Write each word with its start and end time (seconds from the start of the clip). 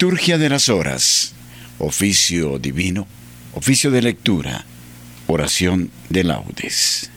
Liturgia 0.00 0.38
de 0.38 0.48
las 0.48 0.68
Horas, 0.68 1.34
oficio 1.80 2.60
divino, 2.60 3.08
oficio 3.52 3.90
de 3.90 4.00
lectura, 4.00 4.64
oración 5.26 5.90
de 6.08 6.22
laudes. 6.22 7.10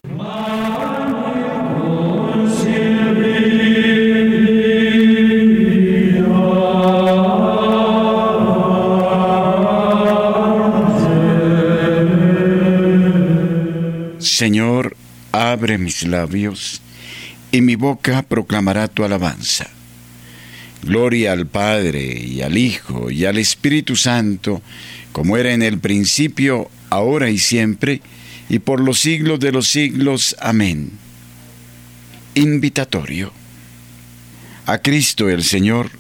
Señor, 14.17 14.98
abre 15.31 15.77
mis 15.77 16.02
labios, 16.02 16.81
y 17.52 17.61
mi 17.61 17.75
boca 17.75 18.23
proclamará 18.23 18.88
tu 18.88 19.03
alabanza. 19.03 19.67
Gloria 20.84 21.34
al 21.34 21.48
Padre 21.48 22.20
y 22.20 22.41
al 22.41 22.58
Hijo 22.58 23.12
y 23.12 23.26
al 23.26 23.38
Espíritu 23.38 23.95
Santo, 23.95 24.62
como 25.12 25.38
era 25.38 25.53
en 25.53 25.62
el 25.62 25.80
principio, 25.80 26.70
ahora 26.89 27.30
y 27.30 27.38
siempre, 27.38 28.02
y 28.49 28.59
por 28.59 28.80
los 28.80 28.99
siglos 28.99 29.39
de 29.39 29.52
los 29.52 29.67
siglos. 29.67 30.36
Amén. 30.39 30.91
Invitatorio. 32.36 33.31
A 34.66 34.80
Cristo 34.80 35.30
el 35.30 35.44
Señor, 35.44 35.91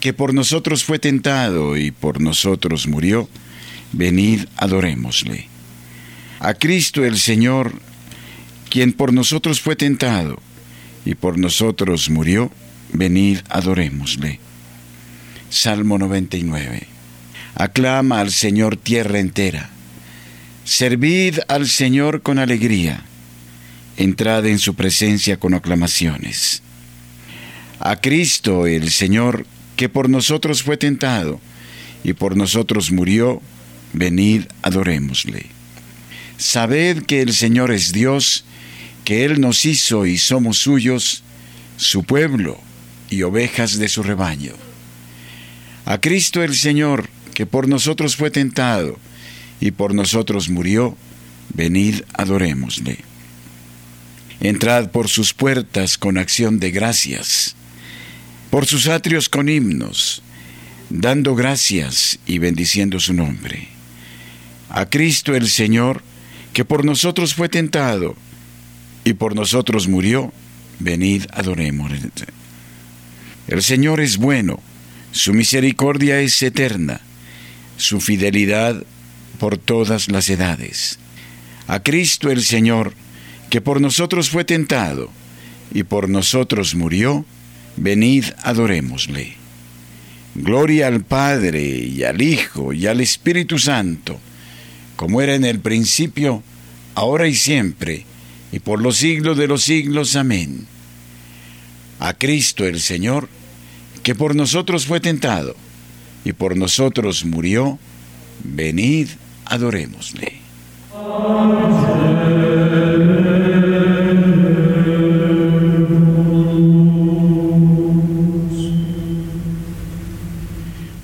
que 0.00 0.12
por 0.12 0.34
nosotros 0.34 0.84
fue 0.84 0.98
tentado 0.98 1.76
y 1.76 1.90
por 1.90 2.20
nosotros 2.20 2.86
murió, 2.86 3.28
venid 3.92 4.46
adorémosle 4.56 5.52
a 6.42 6.54
Cristo 6.54 7.04
el 7.04 7.18
Señor, 7.18 7.72
quien 8.68 8.92
por 8.92 9.12
nosotros 9.12 9.60
fue 9.60 9.76
tentado 9.76 10.40
y 11.04 11.14
por 11.14 11.38
nosotros 11.38 12.10
murió, 12.10 12.50
venid 12.92 13.38
adorémosle. 13.48 14.38
Salmo 15.50 15.98
99. 15.98 16.86
Aclama 17.54 18.20
al 18.20 18.30
Señor 18.30 18.76
tierra 18.76 19.18
entera. 19.18 19.70
Servid 20.64 21.38
al 21.48 21.68
Señor 21.68 22.22
con 22.22 22.38
alegría. 22.38 23.04
Entrad 23.96 24.46
en 24.46 24.58
su 24.58 24.74
presencia 24.74 25.38
con 25.38 25.54
aclamaciones. 25.54 26.62
A 27.80 27.96
Cristo 27.96 28.66
el 28.66 28.90
Señor, 28.90 29.46
que 29.76 29.88
por 29.88 30.08
nosotros 30.08 30.62
fue 30.62 30.76
tentado 30.76 31.40
y 32.04 32.12
por 32.12 32.36
nosotros 32.36 32.90
murió, 32.90 33.42
venid 33.92 34.44
adorémosle. 34.62 35.46
Sabed 36.38 37.02
que 37.02 37.20
el 37.20 37.34
Señor 37.34 37.70
es 37.70 37.92
Dios, 37.92 38.44
que 39.04 39.24
Él 39.24 39.40
nos 39.40 39.64
hizo 39.66 40.06
y 40.06 40.16
somos 40.16 40.58
suyos, 40.58 41.22
su 41.76 42.04
pueblo 42.04 42.58
y 43.12 43.22
ovejas 43.22 43.78
de 43.78 43.88
su 43.88 44.02
rebaño. 44.02 44.54
A 45.84 46.00
Cristo 46.00 46.42
el 46.42 46.56
Señor, 46.56 47.08
que 47.34 47.44
por 47.44 47.68
nosotros 47.68 48.16
fue 48.16 48.30
tentado 48.30 48.98
y 49.60 49.72
por 49.72 49.94
nosotros 49.94 50.48
murió, 50.48 50.96
venid 51.52 52.02
adorémosle. 52.14 52.98
Entrad 54.40 54.90
por 54.90 55.08
sus 55.08 55.34
puertas 55.34 55.98
con 55.98 56.16
acción 56.16 56.58
de 56.58 56.70
gracias, 56.70 57.54
por 58.50 58.66
sus 58.66 58.88
atrios 58.88 59.28
con 59.28 59.48
himnos, 59.48 60.22
dando 60.88 61.34
gracias 61.34 62.18
y 62.26 62.38
bendiciendo 62.38 62.98
su 62.98 63.12
nombre. 63.12 63.68
A 64.70 64.86
Cristo 64.86 65.34
el 65.34 65.50
Señor, 65.50 66.02
que 66.54 66.64
por 66.64 66.84
nosotros 66.84 67.34
fue 67.34 67.50
tentado 67.50 68.16
y 69.04 69.12
por 69.12 69.34
nosotros 69.34 69.86
murió, 69.86 70.32
venid 70.78 71.24
adoremos. 71.32 71.92
El 73.52 73.62
Señor 73.62 74.00
es 74.00 74.16
bueno, 74.16 74.60
su 75.10 75.34
misericordia 75.34 76.20
es 76.20 76.42
eterna, 76.42 77.02
su 77.76 78.00
fidelidad 78.00 78.82
por 79.38 79.58
todas 79.58 80.10
las 80.10 80.30
edades. 80.30 80.98
A 81.66 81.82
Cristo 81.82 82.30
el 82.30 82.42
Señor, 82.42 82.94
que 83.50 83.60
por 83.60 83.82
nosotros 83.82 84.30
fue 84.30 84.46
tentado 84.46 85.10
y 85.74 85.82
por 85.82 86.08
nosotros 86.08 86.74
murió, 86.74 87.26
venid 87.76 88.24
adorémosle. 88.42 89.34
Gloria 90.34 90.86
al 90.86 91.04
Padre 91.04 91.62
y 91.62 92.04
al 92.04 92.22
Hijo 92.22 92.72
y 92.72 92.86
al 92.86 93.02
Espíritu 93.02 93.58
Santo, 93.58 94.18
como 94.96 95.20
era 95.20 95.34
en 95.34 95.44
el 95.44 95.60
principio, 95.60 96.42
ahora 96.94 97.28
y 97.28 97.34
siempre, 97.34 98.06
y 98.50 98.60
por 98.60 98.80
los 98.80 98.96
siglos 98.96 99.36
de 99.36 99.46
los 99.46 99.62
siglos. 99.62 100.16
Amén. 100.16 100.66
A 102.00 102.14
Cristo 102.14 102.66
el 102.66 102.80
Señor, 102.80 103.28
que 104.02 104.14
por 104.14 104.34
nosotros 104.34 104.86
fue 104.86 105.00
tentado, 105.00 105.54
y 106.24 106.32
por 106.32 106.56
nosotros 106.56 107.24
murió, 107.24 107.78
venid, 108.42 109.08
adorémosle. 109.46 110.40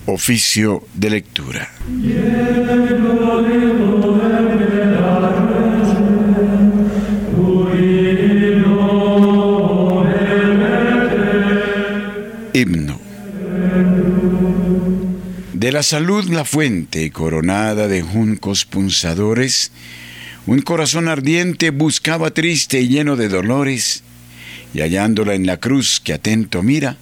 Oficio 0.07 0.85
de 0.95 1.11
lectura. 1.11 1.71
La 15.79 15.85
salud 15.85 16.25
la 16.25 16.45
fuente, 16.45 17.13
coronada 17.13 17.87
de 17.87 18.03
juncos 18.03 18.65
punzadores, 18.65 19.71
un 20.45 20.61
corazón 20.61 21.07
ardiente 21.07 21.71
buscaba 21.71 22.33
triste 22.33 22.81
y 22.81 22.89
lleno 22.89 23.15
de 23.15 23.29
dolores, 23.29 24.03
y 24.75 24.81
hallándola 24.81 25.35
en 25.35 25.47
la 25.47 25.59
cruz 25.59 26.01
que 26.01 26.15
atento 26.15 26.65
mira, 26.65 26.97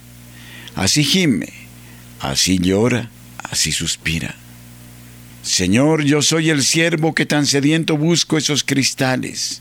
así 0.75 1.03
gime, 1.03 1.51
así 2.19 2.59
llora, 2.59 3.09
así 3.49 3.71
suspira. 3.71 4.35
Señor, 5.41 6.03
yo 6.03 6.21
soy 6.21 6.51
el 6.51 6.63
siervo 6.63 7.15
que 7.15 7.25
tan 7.25 7.47
sediento 7.47 7.97
busco 7.97 8.37
esos 8.37 8.63
cristales. 8.63 9.59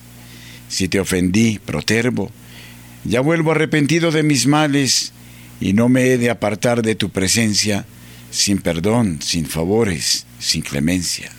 Si 0.68 0.88
te 0.88 1.00
ofendí, 1.00 1.58
protervo, 1.58 2.30
ya 3.04 3.22
vuelvo 3.22 3.52
arrepentido 3.52 4.10
de 4.10 4.22
mis 4.22 4.46
males, 4.46 5.14
y 5.58 5.72
no 5.72 5.88
me 5.88 6.08
he 6.08 6.18
de 6.18 6.28
apartar 6.28 6.82
de 6.82 6.96
tu 6.96 7.08
presencia 7.08 7.86
sin 8.30 8.58
perdón, 8.58 9.20
sin 9.22 9.46
favores, 9.46 10.26
sin 10.38 10.62
clemencia. 10.62 11.30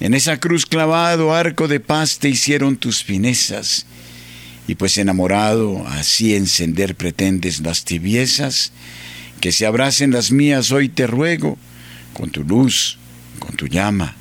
En 0.00 0.14
esa 0.14 0.38
cruz 0.38 0.66
clavado, 0.66 1.34
arco 1.34 1.68
de 1.68 1.80
paz 1.80 2.18
te 2.18 2.28
hicieron 2.28 2.76
tus 2.76 3.02
finezas, 3.04 3.86
y 4.66 4.74
pues 4.74 4.96
enamorado, 4.98 5.86
así 5.88 6.34
encender 6.34 6.94
pretendes 6.94 7.60
las 7.60 7.84
tibiezas, 7.84 8.72
que 9.40 9.52
se 9.52 9.66
abracen 9.66 10.10
las 10.10 10.30
mías 10.30 10.72
hoy 10.72 10.88
te 10.88 11.06
ruego, 11.06 11.58
con 12.12 12.30
tu 12.30 12.44
luz, 12.44 12.98
con 13.38 13.56
tu 13.56 13.66
llama, 13.66 14.14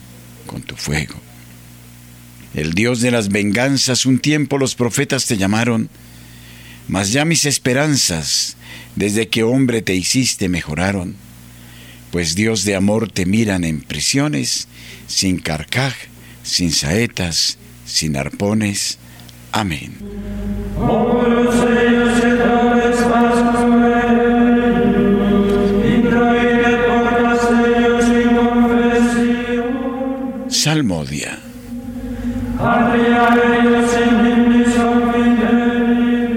con 0.46 0.62
tu 0.62 0.76
fuego. 0.76 1.16
El 2.54 2.74
Dios 2.74 3.02
de 3.02 3.10
las 3.10 3.30
venganzas, 3.30 4.06
un 4.06 4.20
tiempo 4.20 4.58
los 4.58 4.76
profetas 4.76 5.26
te 5.26 5.38
llamaron, 5.38 5.90
mas 6.88 7.12
ya 7.12 7.26
mis 7.26 7.46
esperanzas, 7.46 8.58
desde 8.96 9.30
que 9.30 9.44
hombre 9.44 9.82
te 9.82 9.96
hiciste, 9.96 10.50
mejoraron. 10.50 11.16
Pues 12.14 12.36
Dios 12.36 12.64
de 12.64 12.76
amor 12.76 13.12
te 13.12 13.26
miran 13.26 13.64
en 13.64 13.82
prisiones, 13.82 14.68
sin 15.08 15.40
carcaj, 15.40 15.96
sin 16.44 16.72
saetas, 16.72 17.58
sin 17.88 18.16
arpones. 18.18 19.00
Amén. 19.52 19.98
Salmodia. 30.50 31.40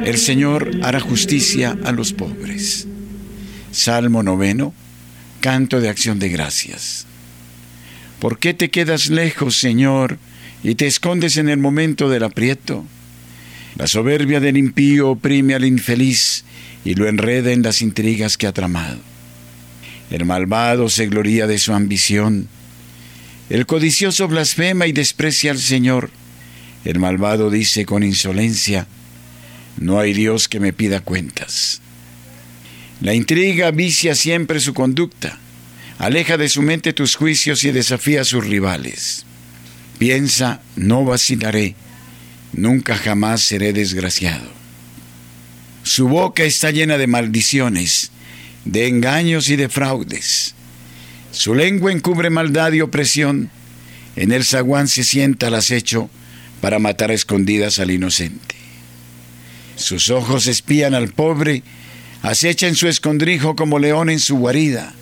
El 0.07 0.17
Señor 0.17 0.71
hará 0.83 1.01
justicia 1.01 1.77
a 1.85 1.93
los 1.93 2.15
pobres. 2.15 2.89
Salmo 3.73 4.23
noveno, 4.23 4.73
canto 5.41 5.81
de 5.81 5.89
acción 5.89 6.19
de 6.19 6.29
gracias. 6.29 7.07
¿Por 8.21 8.39
qué 8.39 8.55
te 8.55 8.71
quedas 8.71 9.09
lejos, 9.09 9.57
Señor, 9.57 10.19
y 10.63 10.75
te 10.75 10.87
escondes 10.87 11.37
en 11.37 11.49
el 11.49 11.59
momento 11.59 12.09
del 12.09 12.25
aprieto? 12.25 12.85
La 13.77 13.87
soberbia 13.87 14.41
del 14.41 14.57
impío 14.57 15.11
oprime 15.11 15.55
al 15.55 15.65
infeliz 15.65 16.45
y 16.85 16.95
lo 16.95 17.09
enreda 17.09 17.53
en 17.53 17.63
las 17.63 17.83
intrigas 17.83 18.39
que 18.39 18.47
ha 18.47 18.53
tramado. 18.53 18.99
El 20.11 20.25
malvado 20.25 20.89
se 20.89 21.07
gloría 21.07 21.47
de 21.47 21.59
su 21.59 21.73
ambición. 21.73 22.49
El 23.51 23.67
codicioso 23.67 24.29
blasfema 24.29 24.87
y 24.87 24.93
desprecia 24.93 25.51
al 25.51 25.59
Señor. 25.59 26.11
El 26.85 26.99
malvado 27.01 27.51
dice 27.51 27.85
con 27.85 28.03
insolencia, 28.03 28.87
no 29.79 29.99
hay 29.99 30.15
Dios 30.15 30.49
que 30.49 30.61
me 30.61 30.73
pida 30.73 31.01
cuentas. 31.01 31.83
La 33.01 33.15
intriga 33.15 33.71
vicia 33.71 34.15
siempre 34.15 34.61
su 34.61 34.73
conducta, 34.73 35.39
aleja 35.99 36.37
de 36.37 36.49
su 36.49 36.63
mente 36.63 36.93
tus 36.93 37.15
juicios 37.15 37.65
y 37.65 37.71
desafía 37.71 38.23
a 38.23 38.25
sus 38.25 38.47
rivales. 38.47 39.27
Piensa, 39.99 40.63
no 40.77 41.05
vacilaré, 41.05 41.75
nunca 42.53 42.97
jamás 42.97 43.43
seré 43.43 43.73
desgraciado. 43.73 44.49
Su 45.83 46.09
boca 46.09 46.43
está 46.43 46.71
llena 46.71 46.99
de 46.99 47.07
maldiciones, 47.07 48.11
de 48.65 48.89
engaños 48.89 49.49
y 49.49 49.57
de 49.57 49.69
fraudes. 49.69 50.55
Su 51.31 51.55
lengua 51.55 51.93
encubre 51.93 52.31
maldad 52.31 52.73
y 52.73 52.81
opresión. 52.81 53.51
En 54.17 54.33
el 54.33 54.45
zaguán 54.45 54.89
se 54.89 55.05
sienta 55.05 55.49
el 55.49 55.55
acecho 55.55 56.11
para 56.61 56.79
matar 56.79 57.11
a 57.11 57.15
escondidas 57.15 57.79
al 57.79 57.91
inocente. 57.91 58.57
Sus 59.77 60.11
ojos 60.11 60.47
espían 60.47 60.95
al 60.95 61.13
pobre, 61.13 61.63
acecha 62.23 62.67
en 62.67 62.75
su 62.75 62.89
escondrijo 62.89 63.57
como 63.57 63.79
león 63.79 64.11
en 64.11 64.21
su 64.21 64.37
guarida. 64.37 64.95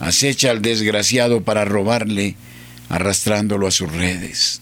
Acecha 0.00 0.50
al 0.50 0.62
desgraciado 0.62 1.42
para 1.42 1.64
robarle, 1.64 2.36
arrastrándolo 2.88 3.66
a 3.66 3.70
sus 3.70 3.90
redes. 3.92 4.60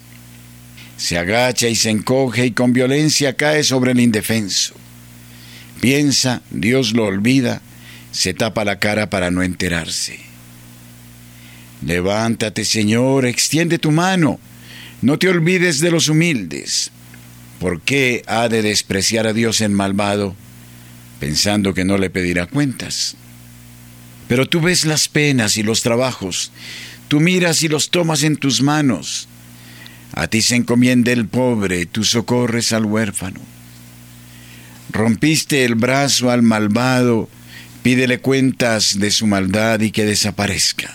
Se 0.97 1.19
agacha 1.19 1.69
y 1.69 1.75
se 1.75 1.91
encoge 1.91 2.47
y 2.47 2.51
con 2.53 2.73
violencia 2.73 3.35
cae 3.35 3.65
sobre 3.65 3.93
el 3.93 4.01
indefenso. 4.01 4.75
Piensa, 5.81 6.43
Dios 6.51 6.93
lo 6.93 7.05
olvida, 7.05 7.61
se 8.13 8.33
tapa 8.33 8.65
la 8.65 8.79
cara 8.79 9.11
para 9.11 9.31
no 9.31 9.43
enterarse. 9.43 10.21
Levántate, 11.85 12.65
Señor, 12.65 13.27
extiende 13.27 13.79
tu 13.79 13.91
mano, 13.91 14.39
no 15.03 15.19
te 15.19 15.29
olvides 15.29 15.81
de 15.81 15.91
los 15.91 16.09
humildes. 16.09 16.91
¿Por 17.59 17.83
qué 17.83 18.23
ha 18.27 18.49
de 18.49 18.63
despreciar 18.63 19.27
a 19.27 19.33
Dios 19.33 19.61
el 19.61 19.73
malvado, 19.73 20.35
pensando 21.21 21.75
que 21.75 21.85
no 21.85 21.99
le 21.99 22.11
pedirá 22.11 22.47
cuentas? 22.47 23.17
Pero 24.29 24.49
tú 24.49 24.61
ves 24.61 24.85
las 24.85 25.09
penas 25.09 25.57
y 25.57 25.63
los 25.63 25.83
trabajos, 25.83 26.51
tú 27.09 27.21
miras 27.21 27.63
y 27.63 27.69
los 27.69 27.91
tomas 27.91 28.23
en 28.23 28.37
tus 28.37 28.63
manos. 28.63 29.29
A 30.13 30.29
ti 30.29 30.43
se 30.43 30.57
encomienda 30.57 31.13
el 31.13 31.27
pobre, 31.27 31.87
tú 31.87 32.05
socorres 32.05 32.73
al 32.73 32.85
huérfano. 32.85 33.41
Rompiste 34.91 35.65
el 35.65 35.75
brazo 35.75 36.31
al 36.31 36.43
malvado, 36.43 37.29
pídele 37.83 38.19
cuentas 38.19 38.99
de 38.99 39.11
su 39.11 39.27
maldad 39.27 39.81
y 39.81 39.91
que 39.91 40.05
desaparezca. 40.05 40.95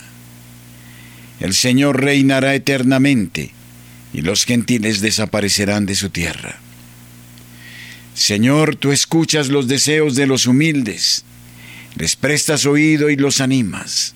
El 1.40 1.54
Señor 1.54 2.02
reinará 2.02 2.56
eternamente 2.56 3.52
y 4.14 4.22
los 4.22 4.46
gentiles 4.46 5.02
desaparecerán 5.02 5.86
de 5.86 5.96
su 5.96 6.10
tierra. 6.10 6.60
Señor, 8.20 8.76
tú 8.76 8.92
escuchas 8.92 9.48
los 9.48 9.70
deseos 9.70 10.14
de 10.14 10.28
los 10.28 10.46
humildes, 10.46 11.24
les 11.96 12.18
prestas 12.18 12.66
oído 12.66 13.10
y 13.10 13.16
los 13.16 13.40
animas. 13.40 14.14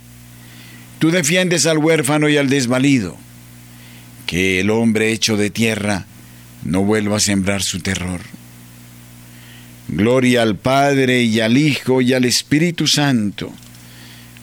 Tú 1.00 1.10
defiendes 1.10 1.66
al 1.66 1.78
huérfano 1.78 2.28
y 2.28 2.36
al 2.36 2.50
desvalido, 2.50 3.18
que 4.26 4.60
el 4.60 4.72
hombre 4.72 5.14
hecho 5.14 5.38
de 5.38 5.50
tierra 5.50 6.06
no 6.66 6.84
vuelva 6.84 7.16
a 7.16 7.22
sembrar 7.22 7.64
su 7.64 7.80
terror. 7.80 8.20
Gloria 9.88 10.42
al 10.42 10.58
Padre 10.58 11.24
y 11.24 11.40
al 11.40 11.58
Hijo 11.58 12.02
y 12.02 12.12
al 12.12 12.26
Espíritu 12.26 12.88
Santo, 12.88 13.54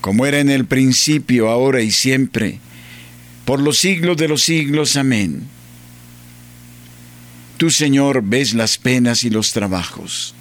como 0.01 0.25
era 0.25 0.41
en 0.41 0.49
el 0.49 0.65
principio, 0.65 1.51
ahora 1.51 1.83
y 1.83 1.91
siempre, 1.91 2.61
por 3.45 3.61
los 3.61 3.77
siglos 3.77 4.17
de 4.17 4.29
los 4.29 4.43
siglos. 4.43 4.97
Amén. 4.97 5.43
Tú, 7.61 7.69
Señor, 7.69 8.23
ves 8.25 8.55
las 8.55 8.79
penas 8.79 9.23
y 9.23 9.29
los 9.29 9.53
trabajos. 9.53 10.35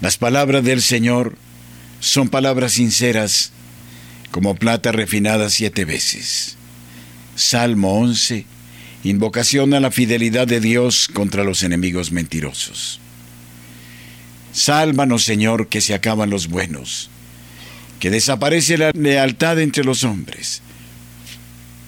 Las 0.00 0.16
palabras 0.16 0.64
del 0.64 0.80
Señor 0.80 1.36
son 2.00 2.30
palabras 2.30 2.72
sinceras, 2.72 3.52
como 4.30 4.54
plata 4.54 4.92
refinada 4.92 5.50
siete 5.50 5.84
veces. 5.84 6.56
Salmo 7.36 7.98
11, 8.00 8.46
invocación 9.04 9.74
a 9.74 9.80
la 9.80 9.90
fidelidad 9.90 10.46
de 10.46 10.58
Dios 10.58 11.06
contra 11.12 11.44
los 11.44 11.62
enemigos 11.64 12.12
mentirosos. 12.12 12.98
Sálvanos, 14.54 15.24
Señor, 15.24 15.68
que 15.68 15.82
se 15.82 15.92
acaban 15.92 16.30
los 16.30 16.48
buenos, 16.48 17.10
que 17.98 18.08
desaparece 18.08 18.78
la 18.78 18.90
lealtad 18.94 19.60
entre 19.60 19.84
los 19.84 20.02
hombres 20.02 20.62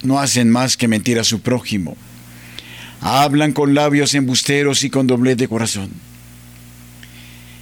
no 0.03 0.19
hacen 0.19 0.51
más 0.51 0.77
que 0.77 0.89
mentir 0.89 1.19
a 1.19 1.25
su 1.25 1.41
prójimo. 1.41 1.97
Hablan 3.03 3.53
con 3.53 3.75
labios 3.75 4.15
embusteros 4.15 4.85
y 4.85 4.91
con 4.91 5.07
doblez 5.07 5.37
de 5.37 5.49
corazón. 5.49 5.91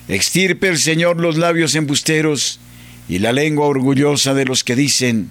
Extirpe 0.06 0.68
el 0.68 0.78
Señor 0.78 1.18
los 1.18 1.38
labios 1.38 1.74
embusteros 1.74 2.60
y 3.08 3.20
la 3.20 3.32
lengua 3.32 3.66
orgullosa 3.66 4.34
de 4.34 4.44
los 4.44 4.64
que 4.64 4.76
dicen, 4.76 5.30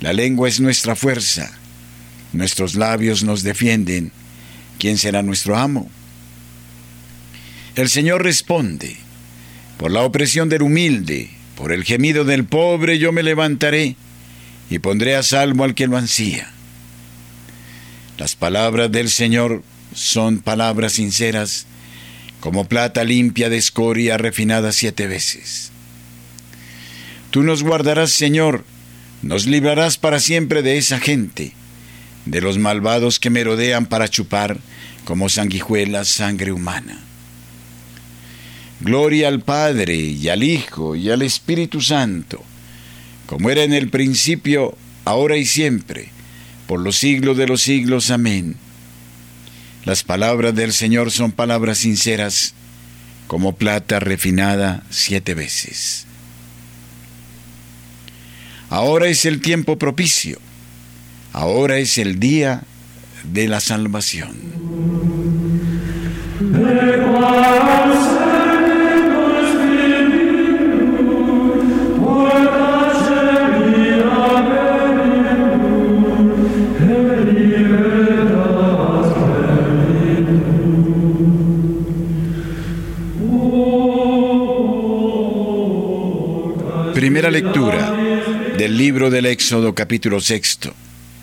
la 0.00 0.12
lengua 0.12 0.48
es 0.48 0.60
nuestra 0.60 0.96
fuerza, 0.96 1.50
nuestros 2.32 2.74
labios 2.74 3.22
nos 3.22 3.42
defienden, 3.42 4.12
¿quién 4.78 4.96
será 4.98 5.22
nuestro 5.22 5.56
amo? 5.56 5.90
El 7.76 7.88
Señor 7.88 8.22
responde, 8.22 8.96
por 9.76 9.90
la 9.90 10.02
opresión 10.02 10.48
del 10.48 10.62
humilde, 10.62 11.30
por 11.54 11.72
el 11.72 11.84
gemido 11.84 12.24
del 12.24 12.44
pobre 12.44 12.98
yo 12.98 13.12
me 13.12 13.22
levantaré 13.22 13.96
y 14.70 14.78
pondré 14.78 15.16
a 15.16 15.22
salvo 15.22 15.64
al 15.64 15.74
que 15.74 15.86
lo 15.86 15.96
ansía. 15.96 16.50
Las 18.20 18.36
palabras 18.36 18.92
del 18.92 19.08
Señor 19.08 19.62
son 19.94 20.40
palabras 20.40 20.92
sinceras, 20.92 21.64
como 22.40 22.68
plata 22.68 23.02
limpia 23.02 23.48
de 23.48 23.56
escoria 23.56 24.18
refinada 24.18 24.72
siete 24.72 25.06
veces. 25.06 25.72
Tú 27.30 27.42
nos 27.42 27.62
guardarás, 27.62 28.10
Señor, 28.10 28.66
nos 29.22 29.46
librarás 29.46 29.96
para 29.96 30.20
siempre 30.20 30.60
de 30.60 30.76
esa 30.76 31.00
gente, 31.00 31.54
de 32.26 32.42
los 32.42 32.58
malvados 32.58 33.20
que 33.20 33.30
merodean 33.30 33.86
para 33.86 34.06
chupar 34.06 34.58
como 35.06 35.30
sanguijuelas 35.30 36.08
sangre 36.08 36.52
humana. 36.52 37.00
Gloria 38.80 39.28
al 39.28 39.40
Padre 39.40 39.96
y 39.96 40.28
al 40.28 40.42
Hijo 40.42 40.94
y 40.94 41.08
al 41.08 41.22
Espíritu 41.22 41.80
Santo 41.80 42.44
como 43.24 43.48
era 43.48 43.62
en 43.62 43.72
el 43.72 43.88
principio, 43.88 44.76
ahora 45.06 45.38
y 45.38 45.46
siempre, 45.46 46.10
por 46.70 46.78
los 46.78 46.98
siglos 46.98 47.36
de 47.36 47.48
los 47.48 47.62
siglos. 47.62 48.12
Amén. 48.12 48.54
Las 49.84 50.04
palabras 50.04 50.54
del 50.54 50.72
Señor 50.72 51.10
son 51.10 51.32
palabras 51.32 51.78
sinceras, 51.78 52.54
como 53.26 53.56
plata 53.56 53.98
refinada 53.98 54.84
siete 54.88 55.34
veces. 55.34 56.06
Ahora 58.68 59.08
es 59.08 59.24
el 59.24 59.40
tiempo 59.40 59.78
propicio, 59.78 60.38
ahora 61.32 61.78
es 61.78 61.98
el 61.98 62.20
día 62.20 62.62
de 63.24 63.48
la 63.48 63.58
salvación. 63.58 64.30
Primera 87.20 87.38
lectura 87.38 87.92
del 88.56 88.78
libro 88.78 89.10
del 89.10 89.26
Éxodo 89.26 89.74
capítulo 89.74 90.22
sexto, 90.22 90.72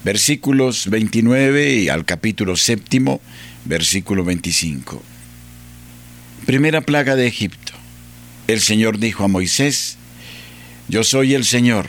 versículos 0.03 0.91
29 0.91 1.73
y 1.73 1.89
al 1.89 2.05
capítulo 2.05 2.55
séptimo, 2.55 3.19
versículo 3.65 4.23
25. 4.23 5.01
Primera 6.45 6.81
plaga 6.81 7.15
de 7.15 7.25
Egipto. 7.25 7.73
El 8.45 8.61
Señor 8.61 8.99
dijo 8.99 9.23
a 9.23 9.27
Moisés, 9.27 9.97
Yo 10.87 11.03
soy 11.03 11.33
el 11.33 11.45
Señor, 11.45 11.87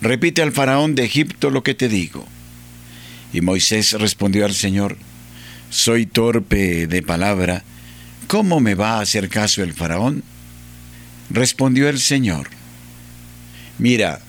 repite 0.00 0.42
al 0.42 0.50
faraón 0.50 0.96
de 0.96 1.04
Egipto 1.04 1.50
lo 1.50 1.62
que 1.62 1.76
te 1.76 1.88
digo. 1.88 2.26
Y 3.32 3.40
Moisés 3.40 3.92
respondió 3.92 4.46
al 4.46 4.54
Señor, 4.54 4.96
Soy 5.70 6.06
torpe 6.06 6.88
de 6.88 7.02
palabra, 7.02 7.62
¿cómo 8.26 8.58
me 8.58 8.74
va 8.74 8.98
a 8.98 9.02
hacer 9.02 9.28
caso 9.28 9.62
el 9.62 9.74
faraón? 9.74 10.24
Respondió 11.30 11.88
el 11.88 12.00
Señor, 12.00 12.48
Mira, 13.78 14.20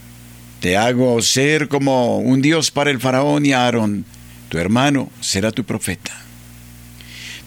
te 0.60 0.78
hago 0.78 1.22
ser 1.22 1.68
como 1.68 2.18
un 2.18 2.42
Dios 2.42 2.72
para 2.72 2.90
el 2.90 3.00
faraón 3.00 3.46
y 3.46 3.54
Aarón, 3.54 4.06
tu 4.50 4.58
hermano 4.58 5.12
será 5.22 5.52
tu 5.52 5.64
profeta. 5.64 6.12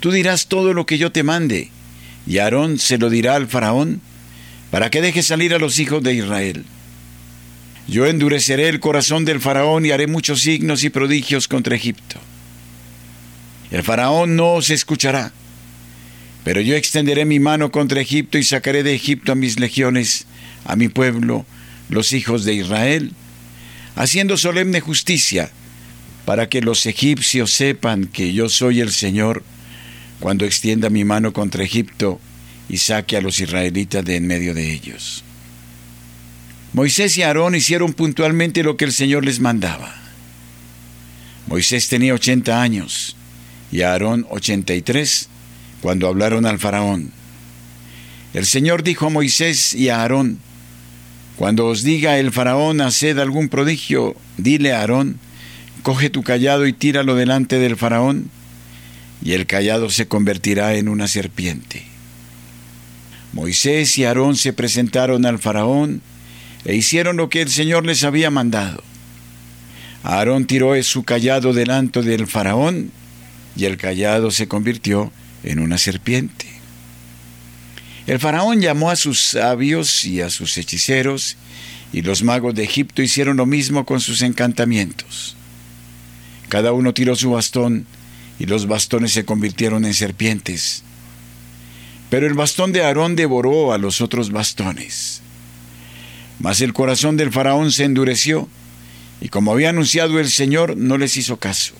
Tú 0.01 0.13
dirás 0.13 0.47
todo 0.47 0.75
lo 0.75 0.87
que 0.87 0.99
yo 0.99 1.11
te 1.11 1.25
mande, 1.25 1.71
y 2.27 2.39
Aarón 2.39 2.79
se 2.79 2.99
lo 2.99 3.11
dirá 3.11 3.35
al 3.35 3.49
faraón, 3.49 4.01
para 4.71 4.91
que 4.91 5.01
deje 5.01 5.23
salir 5.23 5.55
a 5.55 5.59
los 5.59 5.79
hijos 5.79 6.03
de 6.03 6.15
Israel. 6.15 6.65
Yo 7.89 8.07
endureceré 8.07 8.69
el 8.69 8.81
corazón 8.81 9.25
del 9.25 9.41
faraón 9.41 9.87
y 9.87 9.91
haré 9.91 10.07
muchos 10.07 10.43
signos 10.43 10.85
y 10.85 10.91
prodigios 10.91 11.49
contra 11.49 11.75
Egipto. 11.75 12.21
El 13.71 13.83
faraón 13.83 14.37
no 14.37 14.53
os 14.53 14.71
escuchará, 14.71 15.33
Pero 16.45 16.61
yo 16.63 16.77
extenderé 16.77 17.25
mi 17.25 17.41
mano 17.41 17.71
contra 17.71 18.01
Egipto 18.01 18.39
y 18.39 18.45
sacaré 18.45 18.83
de 18.83 18.95
Egipto 18.95 19.33
a 19.33 19.35
mis 19.35 19.59
legiones, 19.59 20.27
a 20.65 20.77
mi 20.77 20.89
pueblo, 20.89 21.45
los 21.89 22.13
hijos 22.13 22.45
de 22.45 22.55
Israel, 22.55 23.13
haciendo 23.97 24.37
solemne 24.37 24.81
justicia, 24.81 25.51
para 26.25 26.49
que 26.49 26.61
los 26.61 26.85
egipcios 26.87 27.53
sepan 27.53 28.07
que 28.07 28.33
yo 28.33 28.49
soy 28.49 28.81
el 28.81 28.93
Señor, 28.93 29.43
cuando 30.21 30.45
extienda 30.45 30.91
mi 30.91 31.05
mano 31.05 31.33
contra 31.33 31.65
Egipto 31.65 32.21
y 32.69 32.79
saque 32.79 33.17
a 33.17 33.21
los 33.21 33.41
israelitas 33.41 34.05
de 34.05 34.17
en 34.17 34.27
medio 34.27 34.53
de 34.53 34.73
ellos. 34.73 35.25
Moisés 36.75 37.17
y 37.17 37.23
Aarón 37.23 37.55
hicieron 37.55 37.95
puntualmente 37.95 38.63
lo 38.63 38.77
que 38.77 38.85
el 38.85 38.93
Señor 38.93 39.25
les 39.25 39.41
mandaba. 39.41 39.95
Moisés 41.47 41.89
tenía 41.89 42.13
ochenta 42.13 42.61
años 42.61 43.17
y 43.73 43.81
Aarón 43.81 44.27
ochenta 44.29 44.75
y 44.75 44.83
tres 44.83 45.29
cuando 45.81 46.09
hablaron 46.09 46.45
al 46.45 46.59
faraón. 46.59 47.13
El 48.35 48.45
Señor 48.45 48.83
dijo 48.83 49.07
a 49.07 49.11
Moisés 49.11 49.73
y 49.73 49.89
a 49.89 50.03
Aarón, 50.03 50.41
Cuando 51.39 51.67
os 51.67 51.85
diga 51.85 52.19
el 52.19 52.33
faraón, 52.33 52.81
haced 52.81 53.17
algún 53.21 53.49
prodigio, 53.49 54.17
dile 54.39 54.73
a 54.73 54.81
Aarón, 54.81 55.21
coge 55.85 56.11
tu 56.11 56.25
callado 56.25 56.67
y 56.67 56.73
tíralo 56.73 57.15
delante 57.15 57.61
del 57.61 57.77
faraón, 57.77 58.29
y 59.23 59.35
el 59.35 59.47
callado 59.47 59.89
se 59.89 60.09
convertirá 60.09 60.75
en 60.75 60.89
una 60.89 61.07
serpiente. 61.07 61.85
Moisés 63.33 63.97
y 63.99 64.05
Aarón 64.05 64.35
se 64.35 64.53
presentaron 64.53 65.27
al 65.27 65.39
faraón 65.39 66.03
e 66.65 66.75
hicieron 66.75 67.17
lo 67.17 67.29
que 67.29 67.41
el 67.41 67.51
Señor 67.51 67.87
les 67.87 68.03
había 68.03 68.31
mandado. 68.31 68.83
Aarón 70.03 70.45
tiró 70.45 70.83
su 70.83 71.05
callado 71.05 71.53
delante 71.53 72.03
del 72.03 72.27
faraón, 72.27 72.91
y 73.55 73.67
el 73.67 73.77
callado 73.77 74.33
se 74.33 74.49
convirtió 74.49 75.13
en 75.45 75.61
una 75.61 75.79
serpiente. 75.79 76.58
El 78.09 78.19
faraón 78.19 78.63
llamó 78.63 78.89
a 78.91 78.97
sus 78.97 79.21
sabios 79.21 80.07
y 80.07 80.23
a 80.23 80.31
sus 80.31 80.57
hechiceros, 80.57 81.37
y 81.93 82.01
los 82.01 82.23
magos 82.23 82.55
de 82.55 82.65
Egipto 82.65 83.03
hicieron 83.03 83.37
lo 83.37 83.45
mismo 83.45 83.85
con 83.85 84.01
sus 84.01 84.23
encantamientos. 84.23 85.37
Cada 86.49 86.73
uno 86.73 86.95
tiró 86.95 87.15
su 87.17 87.33
bastón, 87.33 87.87
y 88.39 88.47
los 88.47 88.67
bastones 88.67 89.13
se 89.13 89.27
convirtieron 89.27 89.85
en 89.85 89.93
serpientes. 89.93 90.85
Pero 92.09 92.27
el 92.27 92.33
bastón 92.33 92.73
de 92.73 92.83
Aarón 92.83 93.15
devoró 93.15 93.75
a 93.75 93.79
los 93.79 94.01
otros 94.01 94.31
bastones. 94.33 95.21
Mas 96.39 96.63
el 96.63 96.73
corazón 96.73 97.19
del 97.19 97.31
faraón 97.31 97.73
se 97.73 97.85
endureció, 97.85 98.49
y 99.21 99.29
como 99.29 99.53
había 99.53 99.69
anunciado 99.69 100.19
el 100.19 100.31
Señor, 100.31 100.79
no 100.79 100.97
les 100.97 101.19
hizo 101.19 101.37
caso. 101.37 101.75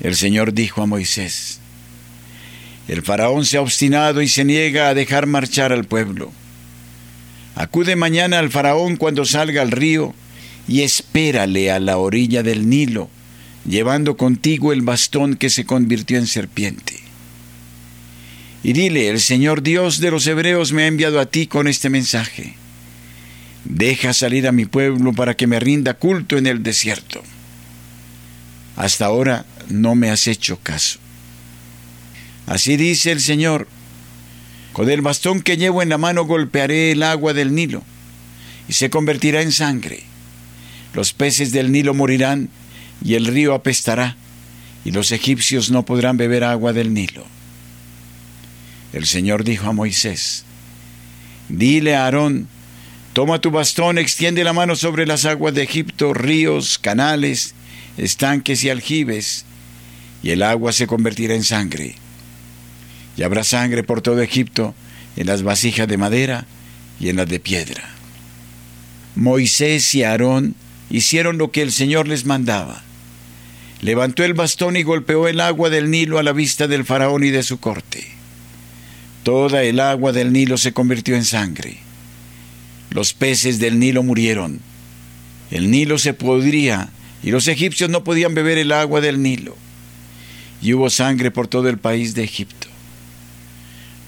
El 0.00 0.16
Señor 0.16 0.54
dijo 0.54 0.80
a 0.80 0.86
Moisés, 0.86 1.60
El 2.88 3.02
faraón 3.02 3.44
se 3.44 3.58
ha 3.58 3.60
obstinado 3.60 4.22
y 4.22 4.28
se 4.28 4.44
niega 4.44 4.88
a 4.88 4.94
dejar 4.94 5.26
marchar 5.26 5.72
al 5.72 5.84
pueblo. 5.84 6.32
Acude 7.54 7.96
mañana 7.96 8.38
al 8.38 8.50
faraón 8.50 8.96
cuando 8.96 9.26
salga 9.26 9.60
al 9.60 9.70
río 9.70 10.14
y 10.66 10.82
espérale 10.82 11.70
a 11.70 11.80
la 11.80 11.98
orilla 11.98 12.42
del 12.42 12.68
Nilo, 12.68 13.10
llevando 13.66 14.16
contigo 14.16 14.72
el 14.72 14.82
bastón 14.82 15.36
que 15.36 15.50
se 15.50 15.66
convirtió 15.66 16.18
en 16.18 16.26
serpiente. 16.26 17.00
Y 18.62 18.72
dile, 18.72 19.08
el 19.08 19.20
Señor 19.20 19.62
Dios 19.62 20.00
de 20.00 20.10
los 20.10 20.26
Hebreos 20.26 20.72
me 20.72 20.84
ha 20.84 20.86
enviado 20.86 21.20
a 21.20 21.26
ti 21.26 21.46
con 21.46 21.68
este 21.68 21.90
mensaje. 21.90 22.54
Deja 23.64 24.14
salir 24.14 24.48
a 24.48 24.52
mi 24.52 24.64
pueblo 24.64 25.12
para 25.12 25.36
que 25.36 25.46
me 25.46 25.60
rinda 25.60 25.94
culto 25.94 26.38
en 26.38 26.46
el 26.46 26.62
desierto. 26.62 27.22
Hasta 28.76 29.06
ahora 29.06 29.44
no 29.68 29.94
me 29.94 30.10
has 30.10 30.26
hecho 30.26 30.58
caso. 30.62 30.98
Así 32.48 32.78
dice 32.78 33.12
el 33.12 33.20
Señor, 33.20 33.68
con 34.72 34.88
el 34.88 35.02
bastón 35.02 35.42
que 35.42 35.58
llevo 35.58 35.82
en 35.82 35.90
la 35.90 35.98
mano 35.98 36.24
golpearé 36.24 36.92
el 36.92 37.02
agua 37.02 37.34
del 37.34 37.54
Nilo, 37.54 37.82
y 38.68 38.72
se 38.72 38.88
convertirá 38.88 39.42
en 39.42 39.52
sangre. 39.52 40.04
Los 40.94 41.12
peces 41.12 41.52
del 41.52 41.70
Nilo 41.70 41.92
morirán, 41.92 42.48
y 43.04 43.14
el 43.14 43.26
río 43.26 43.52
apestará, 43.52 44.16
y 44.84 44.92
los 44.92 45.12
egipcios 45.12 45.70
no 45.70 45.84
podrán 45.84 46.16
beber 46.16 46.42
agua 46.42 46.72
del 46.72 46.94
Nilo. 46.94 47.26
El 48.94 49.04
Señor 49.04 49.44
dijo 49.44 49.68
a 49.68 49.72
Moisés, 49.74 50.44
Dile 51.50 51.96
a 51.96 52.04
Aarón, 52.04 52.48
toma 53.12 53.42
tu 53.42 53.50
bastón, 53.50 53.98
extiende 53.98 54.42
la 54.42 54.54
mano 54.54 54.74
sobre 54.74 55.06
las 55.06 55.26
aguas 55.26 55.52
de 55.52 55.64
Egipto, 55.64 56.14
ríos, 56.14 56.78
canales, 56.78 57.54
estanques 57.98 58.64
y 58.64 58.70
aljibes, 58.70 59.44
y 60.22 60.30
el 60.30 60.42
agua 60.42 60.72
se 60.72 60.86
convertirá 60.86 61.34
en 61.34 61.44
sangre. 61.44 61.96
Y 63.18 63.24
habrá 63.24 63.44
sangre 63.44 63.82
por 63.82 64.00
todo 64.00 64.22
Egipto, 64.22 64.74
en 65.16 65.26
las 65.26 65.42
vasijas 65.42 65.88
de 65.88 65.98
madera 65.98 66.46
y 67.00 67.08
en 67.08 67.16
las 67.16 67.28
de 67.28 67.40
piedra. 67.40 67.82
Moisés 69.16 69.94
y 69.96 70.04
Aarón 70.04 70.54
hicieron 70.88 71.36
lo 71.36 71.50
que 71.50 71.62
el 71.62 71.72
Señor 71.72 72.06
les 72.06 72.24
mandaba. 72.24 72.82
Levantó 73.80 74.24
el 74.24 74.34
bastón 74.34 74.76
y 74.76 74.82
golpeó 74.84 75.28
el 75.28 75.40
agua 75.40 75.68
del 75.68 75.90
Nilo 75.90 76.18
a 76.18 76.22
la 76.22 76.32
vista 76.32 76.68
del 76.68 76.84
faraón 76.84 77.24
y 77.24 77.30
de 77.30 77.42
su 77.42 77.58
corte. 77.58 78.06
Toda 79.24 79.62
el 79.64 79.80
agua 79.80 80.12
del 80.12 80.32
Nilo 80.32 80.56
se 80.56 80.72
convirtió 80.72 81.16
en 81.16 81.24
sangre. 81.24 81.78
Los 82.90 83.12
peces 83.12 83.58
del 83.58 83.78
Nilo 83.78 84.02
murieron. 84.02 84.60
El 85.50 85.70
Nilo 85.70 85.98
se 85.98 86.14
podría 86.14 86.90
y 87.22 87.30
los 87.30 87.48
egipcios 87.48 87.90
no 87.90 88.04
podían 88.04 88.34
beber 88.34 88.58
el 88.58 88.72
agua 88.72 89.00
del 89.00 89.22
Nilo 89.22 89.56
y 90.60 90.74
hubo 90.74 90.90
sangre 90.90 91.30
por 91.30 91.46
todo 91.46 91.68
el 91.68 91.78
país 91.78 92.14
de 92.14 92.24
Egipto. 92.24 92.57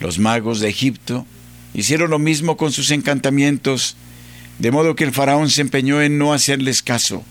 Los 0.00 0.18
magos 0.18 0.60
de 0.60 0.70
Egipto 0.70 1.26
hicieron 1.74 2.10
lo 2.10 2.18
mismo 2.18 2.56
con 2.56 2.72
sus 2.72 2.90
encantamientos, 2.90 3.96
de 4.58 4.70
modo 4.70 4.96
que 4.96 5.04
el 5.04 5.12
faraón 5.12 5.50
se 5.50 5.60
empeñó 5.60 6.00
en 6.00 6.18
no 6.18 6.32
hacerles 6.32 6.82
caso, 6.82 7.22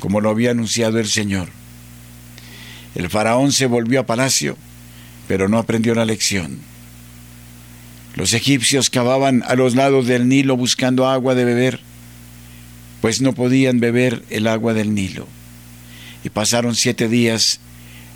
como 0.00 0.20
lo 0.20 0.30
había 0.30 0.50
anunciado 0.50 0.98
el 0.98 1.06
Señor. 1.06 1.50
El 2.94 3.10
faraón 3.10 3.52
se 3.52 3.66
volvió 3.66 4.00
a 4.00 4.06
palacio, 4.06 4.56
pero 5.28 5.48
no 5.48 5.58
aprendió 5.58 5.94
la 5.94 6.06
lección. 6.06 6.58
Los 8.16 8.32
egipcios 8.32 8.90
cavaban 8.90 9.44
a 9.46 9.54
los 9.54 9.76
lados 9.76 10.06
del 10.06 10.28
Nilo 10.28 10.56
buscando 10.56 11.06
agua 11.06 11.34
de 11.34 11.44
beber, 11.44 11.80
pues 13.02 13.20
no 13.20 13.34
podían 13.34 13.80
beber 13.80 14.24
el 14.30 14.46
agua 14.46 14.72
del 14.72 14.94
Nilo. 14.94 15.28
Y 16.24 16.30
pasaron 16.30 16.74
siete 16.74 17.06
días 17.08 17.60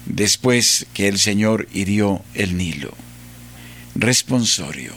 después 0.06 0.87
que 0.94 1.08
el 1.08 1.18
Señor 1.18 1.68
hirió 1.72 2.22
el 2.34 2.56
Nilo. 2.56 2.94
Responsorio. 3.94 4.92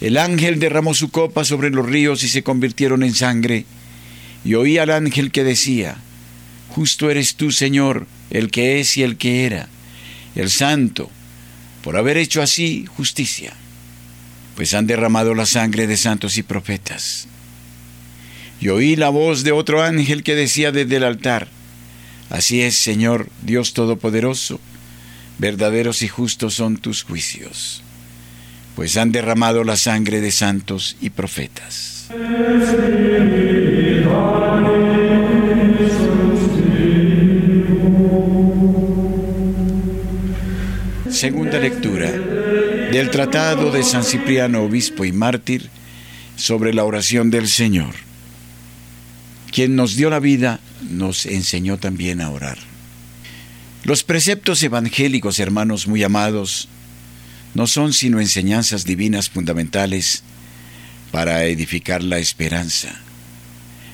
El 0.00 0.16
ángel 0.16 0.58
derramó 0.58 0.94
su 0.94 1.10
copa 1.10 1.44
sobre 1.44 1.70
los 1.70 1.86
ríos 1.86 2.22
y 2.22 2.28
se 2.28 2.42
convirtieron 2.42 3.02
en 3.02 3.14
sangre, 3.14 3.66
y 4.44 4.54
oí 4.54 4.78
al 4.78 4.90
ángel 4.90 5.30
que 5.30 5.44
decía, 5.44 5.98
Justo 6.70 7.10
eres 7.10 7.34
tú, 7.34 7.50
Señor, 7.50 8.06
el 8.30 8.50
que 8.50 8.80
es 8.80 8.96
y 8.96 9.02
el 9.02 9.16
que 9.16 9.44
era, 9.44 9.68
el 10.34 10.50
santo, 10.50 11.10
por 11.82 11.96
haber 11.96 12.16
hecho 12.16 12.40
así 12.40 12.86
justicia, 12.86 13.52
pues 14.54 14.72
han 14.72 14.86
derramado 14.86 15.34
la 15.34 15.46
sangre 15.46 15.86
de 15.86 15.96
santos 15.96 16.38
y 16.38 16.42
profetas. 16.42 17.26
Y 18.60 18.68
oí 18.68 18.94
la 18.94 19.08
voz 19.08 19.42
de 19.42 19.52
otro 19.52 19.82
ángel 19.82 20.22
que 20.22 20.34
decía 20.34 20.72
desde 20.72 20.96
el 20.96 21.04
altar, 21.04 21.48
Así 22.30 22.62
es, 22.62 22.76
Señor 22.76 23.28
Dios 23.42 23.74
Todopoderoso, 23.74 24.60
verdaderos 25.40 26.02
y 26.02 26.08
justos 26.08 26.54
son 26.54 26.76
tus 26.76 27.02
juicios, 27.02 27.82
pues 28.76 28.98
han 28.98 29.10
derramado 29.10 29.64
la 29.64 29.76
sangre 29.76 30.20
de 30.20 30.30
santos 30.30 30.98
y 31.00 31.08
profetas. 31.08 32.10
Segunda 41.10 41.58
lectura 41.58 42.10
del 42.10 43.10
Tratado 43.10 43.70
de 43.70 43.82
San 43.82 44.04
Cipriano, 44.04 44.62
Obispo 44.64 45.06
y 45.06 45.12
Mártir, 45.12 45.70
sobre 46.36 46.74
la 46.74 46.84
oración 46.84 47.30
del 47.30 47.48
Señor. 47.48 47.94
Quien 49.50 49.74
nos 49.74 49.96
dio 49.96 50.10
la 50.10 50.20
vida 50.20 50.60
nos 50.90 51.24
enseñó 51.24 51.78
también 51.78 52.20
a 52.20 52.30
orar. 52.30 52.69
Los 53.82 54.02
preceptos 54.02 54.62
evangélicos, 54.62 55.38
hermanos 55.38 55.86
muy 55.86 56.02
amados, 56.02 56.68
no 57.54 57.66
son 57.66 57.92
sino 57.92 58.20
enseñanzas 58.20 58.84
divinas 58.84 59.30
fundamentales 59.30 60.22
para 61.10 61.44
edificar 61.46 62.02
la 62.02 62.18
esperanza, 62.18 63.00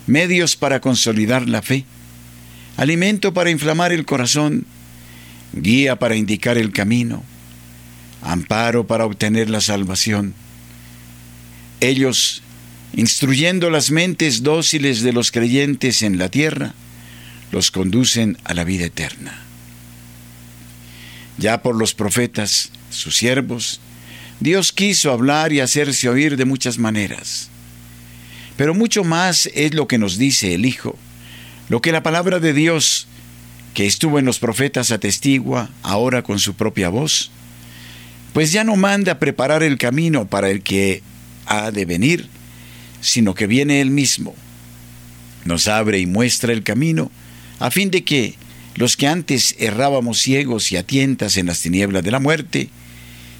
medios 0.06 0.56
para 0.56 0.80
consolidar 0.80 1.48
la 1.48 1.62
fe, 1.62 1.84
alimento 2.76 3.32
para 3.32 3.50
inflamar 3.50 3.92
el 3.92 4.04
corazón, 4.04 4.66
guía 5.52 5.96
para 5.96 6.16
indicar 6.16 6.58
el 6.58 6.72
camino, 6.72 7.22
amparo 8.22 8.86
para 8.86 9.06
obtener 9.06 9.48
la 9.48 9.60
salvación. 9.60 10.34
Ellos 11.80 12.42
instruyendo 12.94 13.70
las 13.70 13.90
mentes 13.90 14.42
dóciles 14.42 15.02
de 15.02 15.12
los 15.12 15.30
creyentes 15.30 16.02
en 16.02 16.18
la 16.18 16.28
tierra, 16.28 16.74
los 17.52 17.70
conducen 17.70 18.36
a 18.44 18.54
la 18.54 18.64
vida 18.64 18.86
eterna. 18.86 19.45
Ya 21.38 21.62
por 21.62 21.76
los 21.76 21.94
profetas, 21.94 22.70
sus 22.90 23.16
siervos, 23.16 23.80
Dios 24.40 24.72
quiso 24.72 25.12
hablar 25.12 25.52
y 25.52 25.60
hacerse 25.60 26.08
oír 26.08 26.36
de 26.36 26.44
muchas 26.44 26.78
maneras. 26.78 27.48
Pero 28.56 28.74
mucho 28.74 29.04
más 29.04 29.50
es 29.54 29.74
lo 29.74 29.86
que 29.86 29.98
nos 29.98 30.18
dice 30.18 30.54
el 30.54 30.64
Hijo, 30.64 30.96
lo 31.68 31.80
que 31.80 31.92
la 31.92 32.02
palabra 32.02 32.38
de 32.38 32.52
Dios, 32.52 33.06
que 33.74 33.86
estuvo 33.86 34.18
en 34.18 34.24
los 34.24 34.38
profetas, 34.38 34.90
atestigua 34.90 35.70
ahora 35.82 36.22
con 36.22 36.38
su 36.38 36.54
propia 36.54 36.88
voz, 36.88 37.30
pues 38.32 38.52
ya 38.52 38.64
no 38.64 38.76
manda 38.76 39.18
preparar 39.18 39.62
el 39.62 39.78
camino 39.78 40.26
para 40.26 40.50
el 40.50 40.62
que 40.62 41.02
ha 41.46 41.70
de 41.70 41.84
venir, 41.84 42.28
sino 43.00 43.34
que 43.34 43.46
viene 43.46 43.80
Él 43.80 43.90
mismo. 43.90 44.34
Nos 45.44 45.68
abre 45.68 45.98
y 45.98 46.06
muestra 46.06 46.52
el 46.52 46.62
camino, 46.62 47.10
a 47.58 47.70
fin 47.70 47.90
de 47.90 48.04
que 48.04 48.34
los 48.76 48.96
que 48.96 49.06
antes 49.06 49.56
errábamos 49.58 50.20
ciegos 50.20 50.70
y 50.70 50.76
a 50.76 50.86
tientas 50.86 51.38
en 51.38 51.46
las 51.46 51.62
tinieblas 51.62 52.04
de 52.04 52.10
la 52.10 52.20
muerte, 52.20 52.68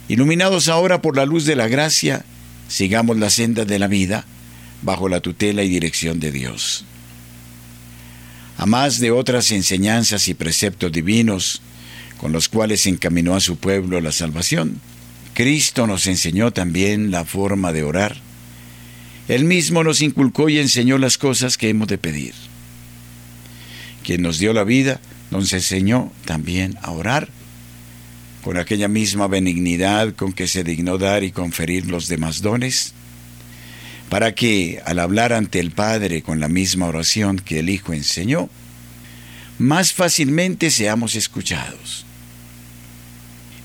iluminados 0.08 0.68
ahora 0.68 1.02
por 1.02 1.16
la 1.16 1.26
luz 1.26 1.44
de 1.44 1.56
la 1.56 1.68
gracia, 1.68 2.24
sigamos 2.68 3.18
la 3.18 3.28
senda 3.28 3.66
de 3.66 3.78
la 3.78 3.86
vida 3.86 4.24
bajo 4.80 5.08
la 5.08 5.20
tutela 5.20 5.62
y 5.62 5.68
dirección 5.68 6.20
de 6.20 6.32
Dios. 6.32 6.86
A 8.56 8.64
más 8.64 8.98
de 8.98 9.10
otras 9.10 9.50
enseñanzas 9.50 10.28
y 10.28 10.34
preceptos 10.34 10.90
divinos 10.90 11.60
con 12.16 12.32
los 12.32 12.48
cuales 12.48 12.86
encaminó 12.86 13.36
a 13.36 13.40
su 13.40 13.56
pueblo 13.56 14.00
la 14.00 14.12
salvación, 14.12 14.80
Cristo 15.34 15.86
nos 15.86 16.06
enseñó 16.06 16.50
también 16.50 17.10
la 17.10 17.26
forma 17.26 17.74
de 17.74 17.82
orar. 17.82 18.16
Él 19.28 19.44
mismo 19.44 19.84
nos 19.84 20.00
inculcó 20.00 20.48
y 20.48 20.58
enseñó 20.58 20.96
las 20.96 21.18
cosas 21.18 21.58
que 21.58 21.68
hemos 21.68 21.88
de 21.88 21.98
pedir. 21.98 22.32
Quien 24.02 24.22
nos 24.22 24.38
dio 24.38 24.54
la 24.54 24.64
vida 24.64 24.98
nos 25.30 25.52
enseñó 25.52 26.12
también 26.24 26.78
a 26.82 26.90
orar 26.90 27.28
con 28.42 28.58
aquella 28.58 28.86
misma 28.86 29.26
benignidad 29.26 30.14
con 30.14 30.32
que 30.32 30.46
se 30.46 30.62
dignó 30.62 30.98
dar 30.98 31.24
y 31.24 31.32
conferir 31.32 31.86
los 31.86 32.06
demás 32.06 32.42
dones, 32.42 32.94
para 34.08 34.36
que, 34.36 34.80
al 34.84 35.00
hablar 35.00 35.32
ante 35.32 35.58
el 35.58 35.72
Padre 35.72 36.22
con 36.22 36.38
la 36.38 36.48
misma 36.48 36.86
oración 36.86 37.40
que 37.40 37.58
el 37.58 37.68
Hijo 37.68 37.92
enseñó, 37.92 38.48
más 39.58 39.92
fácilmente 39.92 40.70
seamos 40.70 41.16
escuchados. 41.16 42.06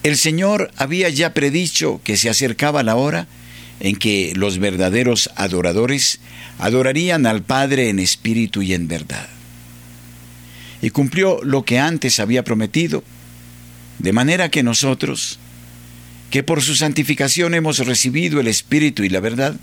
El 0.02 0.18
Señor 0.18 0.72
había 0.78 1.10
ya 1.10 1.36
predicho 1.36 2.02
que 2.04 2.18
se 2.18 2.30
acercaba 2.30 2.82
la 2.82 2.96
hora 2.96 3.28
en 3.82 3.96
que 3.96 4.34
los 4.36 4.58
verdaderos 4.58 5.30
adoradores 5.36 6.20
adorarían 6.58 7.28
al 7.28 7.44
Padre 7.44 7.90
en 7.90 8.00
espíritu 8.00 8.64
y 8.64 8.74
en 8.74 8.88
verdad. 8.88 9.30
Y 10.82 10.90
cumplió 10.90 11.40
lo 11.44 11.64
que 11.64 11.80
antes 11.80 12.20
había 12.20 12.44
prometido, 12.44 13.04
de 14.00 14.14
manera 14.14 14.50
que 14.50 14.64
nosotros, 14.64 15.40
que 16.32 16.44
por 16.44 16.62
su 16.62 16.76
santificación 16.76 17.54
hemos 17.54 17.80
recibido 17.80 18.40
el 18.40 18.48
Espíritu 18.48 19.04
y 19.04 19.10
la 19.10 19.20
verdad, 19.20 19.56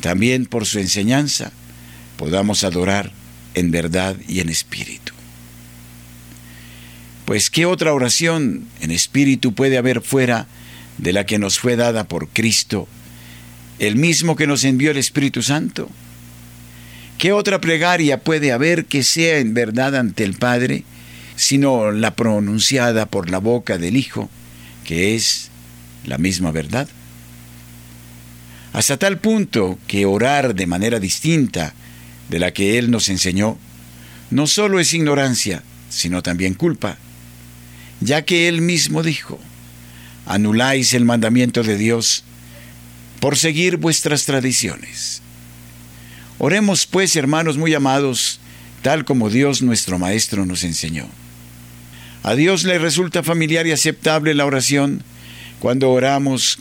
también 0.00 0.46
por 0.46 0.66
su 0.66 0.78
enseñanza 0.78 1.50
podamos 2.16 2.62
adorar 2.62 3.10
en 3.54 3.70
verdad 3.70 4.16
y 4.28 4.40
en 4.40 4.48
espíritu. 4.48 5.12
Pues 7.24 7.48
¿qué 7.48 7.64
otra 7.64 7.94
oración 7.94 8.68
en 8.80 8.90
espíritu 8.90 9.54
puede 9.54 9.78
haber 9.78 10.02
fuera 10.02 10.46
de 10.98 11.12
la 11.12 11.24
que 11.24 11.38
nos 11.38 11.58
fue 11.58 11.76
dada 11.76 12.04
por 12.04 12.28
Cristo, 12.28 12.86
el 13.78 13.96
mismo 13.96 14.36
que 14.36 14.46
nos 14.46 14.64
envió 14.64 14.90
el 14.90 14.98
Espíritu 14.98 15.42
Santo? 15.42 15.88
¿Qué 17.18 17.32
otra 17.32 17.60
plegaria 17.60 18.20
puede 18.20 18.52
haber 18.52 18.86
que 18.86 19.02
sea 19.02 19.38
en 19.38 19.54
verdad 19.54 19.96
ante 19.96 20.24
el 20.24 20.34
Padre, 20.34 20.84
sino 21.36 21.90
la 21.90 22.14
pronunciada 22.14 23.06
por 23.06 23.30
la 23.30 23.38
boca 23.38 23.78
del 23.78 23.96
Hijo, 23.96 24.28
que 24.84 25.14
es 25.14 25.50
la 26.04 26.18
misma 26.18 26.50
verdad? 26.50 26.88
Hasta 28.72 28.96
tal 28.96 29.18
punto 29.18 29.78
que 29.86 30.06
orar 30.06 30.54
de 30.54 30.66
manera 30.66 30.98
distinta 30.98 31.74
de 32.28 32.38
la 32.38 32.52
que 32.52 32.78
Él 32.78 32.90
nos 32.90 33.08
enseñó, 33.08 33.56
no 34.30 34.46
solo 34.46 34.80
es 34.80 34.92
ignorancia, 34.92 35.62
sino 35.88 36.22
también 36.22 36.54
culpa 36.54 36.98
ya 38.00 38.22
que 38.22 38.48
él 38.48 38.60
mismo 38.60 39.02
dijo, 39.02 39.38
anuláis 40.26 40.94
el 40.94 41.04
mandamiento 41.04 41.62
de 41.62 41.76
Dios 41.76 42.24
por 43.20 43.36
seguir 43.36 43.78
vuestras 43.78 44.24
tradiciones. 44.24 45.22
Oremos 46.38 46.86
pues, 46.86 47.16
hermanos 47.16 47.56
muy 47.56 47.74
amados, 47.74 48.40
tal 48.82 49.04
como 49.04 49.30
Dios 49.30 49.62
nuestro 49.62 49.98
Maestro 49.98 50.46
nos 50.46 50.64
enseñó. 50.64 51.08
A 52.22 52.34
Dios 52.34 52.64
le 52.64 52.78
resulta 52.78 53.22
familiar 53.22 53.66
y 53.66 53.72
aceptable 53.72 54.34
la 54.34 54.46
oración 54.46 55.02
cuando 55.60 55.90
oramos 55.90 56.58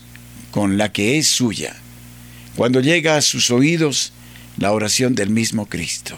con 0.51 0.77
la 0.77 0.91
que 0.91 1.17
es 1.17 1.27
suya, 1.27 1.75
cuando 2.55 2.79
llega 2.79 3.17
a 3.17 3.21
sus 3.21 3.49
oídos 3.49 4.13
la 4.57 4.71
oración 4.71 5.15
del 5.15 5.29
mismo 5.29 5.65
Cristo. 5.65 6.17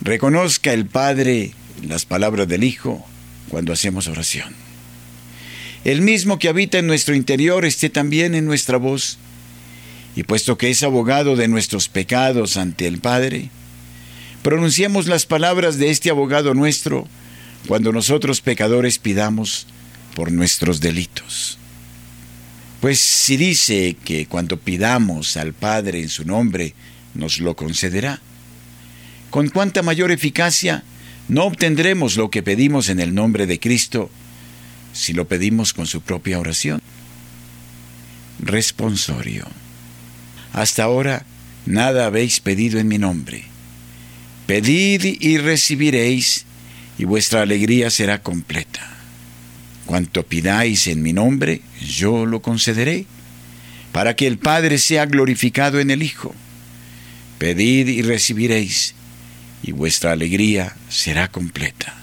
Reconozca 0.00 0.72
el 0.72 0.86
Padre 0.86 1.52
las 1.86 2.04
palabras 2.04 2.48
del 2.48 2.64
Hijo 2.64 3.06
cuando 3.48 3.72
hacemos 3.72 4.08
oración. 4.08 4.54
El 5.84 6.00
mismo 6.02 6.38
que 6.38 6.48
habita 6.48 6.78
en 6.78 6.86
nuestro 6.86 7.14
interior 7.14 7.64
esté 7.64 7.90
también 7.90 8.34
en 8.34 8.44
nuestra 8.44 8.76
voz. 8.76 9.18
Y 10.16 10.24
puesto 10.24 10.56
que 10.58 10.70
es 10.70 10.82
abogado 10.82 11.36
de 11.36 11.46
nuestros 11.46 11.88
pecados 11.88 12.56
ante 12.56 12.86
el 12.86 12.98
Padre, 12.98 13.50
pronunciemos 14.42 15.06
las 15.06 15.26
palabras 15.26 15.78
de 15.78 15.90
este 15.90 16.10
abogado 16.10 16.54
nuestro 16.54 17.06
cuando 17.68 17.92
nosotros 17.92 18.40
pecadores 18.40 18.98
pidamos 18.98 19.66
por 20.14 20.32
nuestros 20.32 20.80
delitos. 20.80 21.58
Pues 22.80 22.98
si 22.98 23.36
dice 23.36 23.96
que 24.04 24.26
cuando 24.26 24.56
pidamos 24.56 25.36
al 25.36 25.52
Padre 25.52 26.00
en 26.00 26.08
su 26.08 26.24
nombre, 26.24 26.74
nos 27.14 27.38
lo 27.38 27.54
concederá, 27.54 28.20
con 29.30 29.48
cuánta 29.50 29.82
mayor 29.82 30.12
eficacia 30.12 30.82
no 31.28 31.44
obtendremos 31.44 32.16
lo 32.16 32.30
que 32.30 32.42
pedimos 32.42 32.88
en 32.88 33.00
el 33.00 33.14
nombre 33.14 33.46
de 33.46 33.58
Cristo 33.58 34.10
si 34.92 35.12
lo 35.12 35.28
pedimos 35.28 35.72
con 35.74 35.86
su 35.86 36.00
propia 36.00 36.38
oración. 36.38 36.80
Responsorio. 38.38 39.46
Hasta 40.56 40.84
ahora 40.84 41.22
nada 41.66 42.06
habéis 42.06 42.40
pedido 42.40 42.80
en 42.80 42.88
mi 42.88 42.96
nombre. 42.96 43.44
Pedid 44.46 45.04
y 45.20 45.36
recibiréis, 45.36 46.46
y 46.96 47.04
vuestra 47.04 47.42
alegría 47.42 47.90
será 47.90 48.22
completa. 48.22 48.80
Cuanto 49.84 50.22
pidáis 50.22 50.86
en 50.86 51.02
mi 51.02 51.12
nombre, 51.12 51.60
yo 51.86 52.24
lo 52.24 52.40
concederé, 52.40 53.04
para 53.92 54.16
que 54.16 54.26
el 54.26 54.38
Padre 54.38 54.78
sea 54.78 55.04
glorificado 55.04 55.78
en 55.78 55.90
el 55.90 56.02
Hijo. 56.02 56.34
Pedid 57.36 57.88
y 57.88 58.00
recibiréis, 58.00 58.94
y 59.62 59.72
vuestra 59.72 60.12
alegría 60.12 60.74
será 60.88 61.28
completa. 61.28 61.94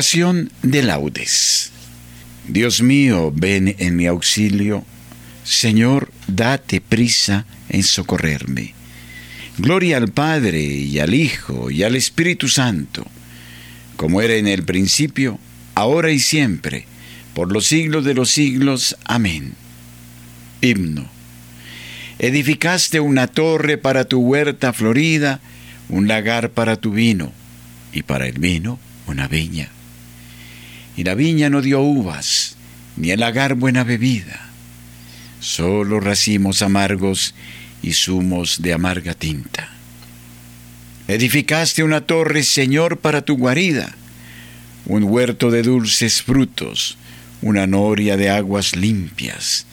Oración 0.00 0.50
de 0.62 0.82
laudes. 0.82 1.72
Dios 2.48 2.80
mío, 2.80 3.30
ven 3.36 3.76
en 3.78 3.96
mi 3.96 4.06
auxilio. 4.06 4.82
Señor, 5.44 6.10
date 6.26 6.80
prisa 6.80 7.44
en 7.68 7.82
socorrerme. 7.82 8.72
Gloria 9.58 9.98
al 9.98 10.08
Padre 10.08 10.62
y 10.62 10.98
al 11.00 11.12
Hijo 11.12 11.70
y 11.70 11.82
al 11.82 11.96
Espíritu 11.96 12.48
Santo 12.48 13.06
como 13.96 14.22
era 14.22 14.36
en 14.36 14.48
el 14.48 14.64
principio, 14.64 15.38
ahora 15.74 16.10
y 16.12 16.18
siempre, 16.18 16.86
por 17.34 17.52
los 17.52 17.66
siglos 17.66 18.02
de 18.06 18.14
los 18.14 18.30
siglos. 18.30 18.96
Amén. 19.04 19.52
Himno. 20.62 21.10
Edificaste 22.18 23.00
una 23.00 23.26
torre 23.26 23.76
para 23.76 24.06
tu 24.06 24.20
huerta 24.20 24.72
florida, 24.72 25.42
un 25.90 26.08
lagar 26.08 26.52
para 26.52 26.76
tu 26.76 26.92
vino, 26.92 27.34
y 27.92 28.02
para 28.02 28.26
el 28.28 28.38
vino 28.38 28.78
una 29.06 29.28
viña. 29.28 29.68
Y 31.00 31.04
la 31.04 31.14
viña 31.14 31.48
no 31.48 31.62
dio 31.62 31.80
uvas, 31.80 32.56
ni 32.98 33.10
el 33.10 33.20
lagar 33.20 33.54
buena 33.54 33.84
bebida, 33.84 34.50
solo 35.40 35.98
racimos 35.98 36.60
amargos 36.60 37.34
y 37.80 37.94
zumos 37.94 38.60
de 38.60 38.74
amarga 38.74 39.14
tinta. 39.14 39.70
Edificaste 41.08 41.82
una 41.82 42.02
torre, 42.02 42.42
Señor, 42.42 42.98
para 42.98 43.22
tu 43.22 43.38
guarida, 43.38 43.96
un 44.84 45.04
huerto 45.04 45.50
de 45.50 45.62
dulces 45.62 46.20
frutos, 46.20 46.98
una 47.40 47.66
noria 47.66 48.18
de 48.18 48.28
aguas 48.28 48.76
limpias, 48.76 49.64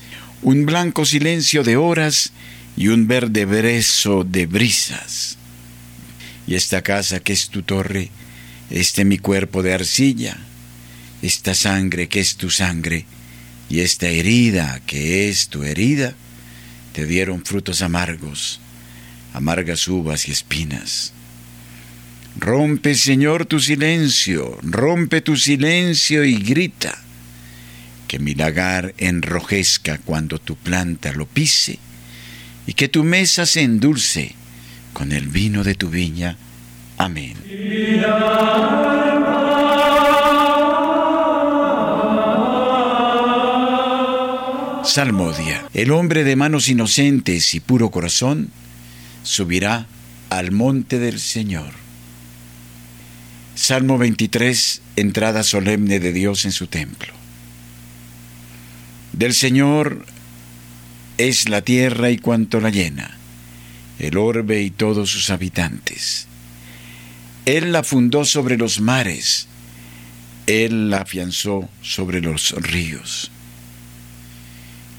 un 0.43 0.65
blanco 0.65 1.03
silencio 1.03 1.61
de 1.61 1.75
horas 1.75 2.31
y 2.77 2.87
un 2.87 3.05
verde 3.05 3.43
brezo 3.43 4.23
de 4.23 4.45
brisas. 4.45 5.37
Y 6.47 6.55
esta 6.55 6.83
casa 6.83 7.19
que 7.19 7.33
es 7.33 7.49
tu 7.49 7.63
torre, 7.63 8.11
este 8.69 9.03
mi 9.03 9.17
cuerpo 9.17 9.61
de 9.61 9.73
arcilla, 9.73 10.37
esta 11.21 11.53
sangre 11.53 12.07
que 12.07 12.19
es 12.19 12.35
tu 12.35 12.49
sangre, 12.49 13.05
y 13.69 13.81
esta 13.81 14.07
herida 14.07 14.79
que 14.85 15.29
es 15.29 15.49
tu 15.49 15.63
herida, 15.63 16.13
te 16.93 17.05
dieron 17.05 17.43
frutos 17.43 17.81
amargos, 17.81 18.59
amargas 19.33 19.87
uvas 19.87 20.27
y 20.27 20.31
espinas. 20.31 21.13
Rompe, 22.39 22.95
Señor, 22.95 23.45
tu 23.45 23.59
silencio, 23.59 24.57
rompe 24.61 25.21
tu 25.21 25.35
silencio 25.35 26.23
y 26.23 26.35
grita, 26.35 26.97
que 28.07 28.19
mi 28.19 28.35
lagar 28.35 28.93
enrojezca 28.97 29.97
cuando 29.97 30.39
tu 30.39 30.55
planta 30.55 31.11
lo 31.13 31.25
pise, 31.25 31.79
y 32.67 32.73
que 32.73 32.87
tu 32.89 33.03
mesa 33.03 33.45
se 33.45 33.61
endulce 33.61 34.35
con 34.93 35.11
el 35.11 35.27
vino 35.27 35.63
de 35.63 35.75
tu 35.75 35.89
viña. 35.89 36.37
Amén. 36.97 37.35
Salmodia. 44.87 45.67
El 45.73 45.91
hombre 45.91 46.23
de 46.23 46.37
manos 46.37 46.69
inocentes 46.69 47.53
y 47.53 47.59
puro 47.59 47.91
corazón 47.91 48.49
subirá 49.21 49.85
al 50.29 50.51
monte 50.51 50.97
del 50.97 51.19
Señor. 51.19 51.71
Salmo 53.53 53.97
23, 53.97 54.81
entrada 54.95 55.43
solemne 55.43 55.99
de 55.99 56.13
Dios 56.13 56.45
en 56.45 56.53
su 56.53 56.67
templo. 56.67 57.13
Del 59.11 59.33
Señor 59.33 60.05
es 61.17 61.49
la 61.49 61.61
tierra 61.61 62.09
y 62.09 62.17
cuanto 62.17 62.61
la 62.61 62.69
llena, 62.69 63.17
el 63.99 64.17
orbe 64.17 64.61
y 64.61 64.71
todos 64.71 65.09
sus 65.11 65.29
habitantes. 65.31 66.27
Él 67.45 67.73
la 67.73 67.83
fundó 67.83 68.23
sobre 68.23 68.57
los 68.57 68.79
mares, 68.79 69.47
Él 70.45 70.89
la 70.89 70.99
afianzó 70.99 71.67
sobre 71.81 72.21
los 72.21 72.51
ríos. 72.51 73.31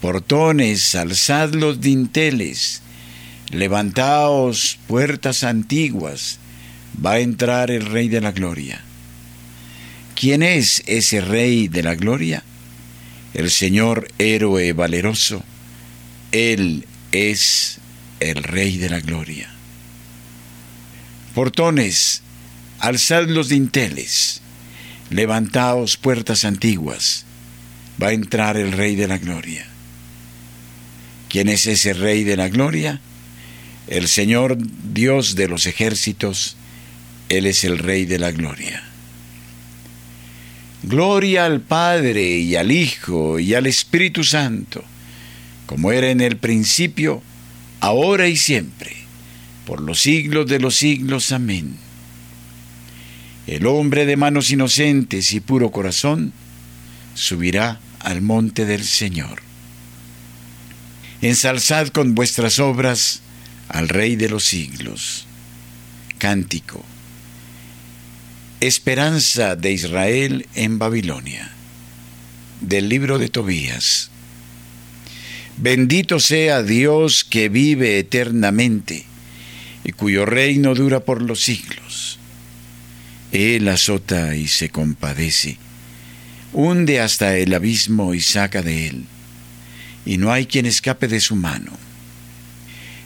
portones, 0.00 0.94
alzad 0.94 1.54
los 1.54 1.80
dinteles, 1.80 2.82
levantaos 3.50 4.78
puertas 4.86 5.44
antiguas, 5.44 6.38
va 7.04 7.12
a 7.12 7.20
entrar 7.20 7.70
el 7.70 7.86
Rey 7.86 8.08
de 8.08 8.20
la 8.20 8.32
Gloria. 8.32 8.80
¿Quién 10.14 10.42
es 10.42 10.82
ese 10.86 11.20
Rey 11.20 11.68
de 11.68 11.82
la 11.82 11.94
Gloria? 11.94 12.42
El 13.34 13.50
Señor 13.50 14.08
héroe 14.18 14.72
valeroso. 14.72 15.44
Él 16.32 16.86
es 17.12 17.78
el 18.20 18.42
Rey 18.42 18.78
de 18.78 18.88
la 18.88 19.00
Gloria. 19.00 19.50
Portones, 21.34 22.22
alzad 22.78 23.28
los 23.28 23.50
dinteles, 23.50 24.40
levantaos 25.10 25.98
puertas 25.98 26.46
antiguas, 26.46 27.26
va 28.02 28.08
a 28.08 28.12
entrar 28.12 28.56
el 28.56 28.72
Rey 28.72 28.96
de 28.96 29.08
la 29.08 29.18
Gloria. 29.18 29.66
¿Quién 31.28 31.48
es 31.48 31.66
ese 31.66 31.92
Rey 31.92 32.24
de 32.24 32.36
la 32.36 32.48
Gloria? 32.48 33.00
El 33.88 34.08
Señor 34.08 34.58
Dios 34.92 35.34
de 35.34 35.48
los 35.48 35.66
ejércitos, 35.66 36.56
Él 37.28 37.46
es 37.46 37.64
el 37.64 37.78
Rey 37.78 38.04
de 38.04 38.18
la 38.18 38.30
Gloria. 38.30 38.82
Gloria 40.82 41.46
al 41.46 41.60
Padre 41.60 42.22
y 42.38 42.54
al 42.54 42.70
Hijo 42.70 43.40
y 43.40 43.54
al 43.54 43.66
Espíritu 43.66 44.22
Santo, 44.22 44.84
como 45.66 45.90
era 45.90 46.10
en 46.10 46.20
el 46.20 46.36
principio, 46.36 47.22
ahora 47.80 48.28
y 48.28 48.36
siempre, 48.36 48.92
por 49.66 49.80
los 49.80 50.00
siglos 50.00 50.46
de 50.46 50.60
los 50.60 50.76
siglos. 50.76 51.32
Amén. 51.32 51.76
El 53.48 53.66
hombre 53.66 54.06
de 54.06 54.16
manos 54.16 54.50
inocentes 54.50 55.32
y 55.32 55.40
puro 55.40 55.70
corazón 55.70 56.32
subirá 57.14 57.80
al 58.00 58.22
monte 58.22 58.64
del 58.64 58.84
Señor 58.84 59.45
ensalzad 61.28 61.88
con 61.88 62.14
vuestras 62.14 62.58
obras 62.58 63.20
al 63.68 63.88
Rey 63.88 64.16
de 64.16 64.28
los 64.28 64.44
siglos. 64.44 65.26
Cántico. 66.18 66.84
Esperanza 68.60 69.56
de 69.56 69.72
Israel 69.72 70.46
en 70.54 70.78
Babilonia. 70.78 71.50
Del 72.60 72.88
libro 72.88 73.18
de 73.18 73.28
Tobías. 73.28 74.10
Bendito 75.58 76.20
sea 76.20 76.62
Dios 76.62 77.24
que 77.24 77.48
vive 77.48 77.98
eternamente 77.98 79.04
y 79.84 79.92
cuyo 79.92 80.26
reino 80.26 80.74
dura 80.74 81.00
por 81.00 81.22
los 81.22 81.42
siglos. 81.42 82.18
Él 83.32 83.68
azota 83.68 84.36
y 84.36 84.48
se 84.48 84.68
compadece, 84.68 85.58
hunde 86.52 87.00
hasta 87.00 87.36
el 87.36 87.54
abismo 87.54 88.14
y 88.14 88.20
saca 88.20 88.62
de 88.62 88.88
él 88.88 89.06
y 90.06 90.16
no 90.16 90.32
hay 90.32 90.46
quien 90.46 90.64
escape 90.64 91.08
de 91.08 91.20
su 91.20 91.36
mano. 91.36 91.72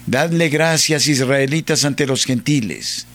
Dadle 0.05 0.49
gracias, 0.49 1.07
israelitas, 1.07 1.83
ante 1.83 2.05
los 2.05 2.25
gentiles, 2.25 3.07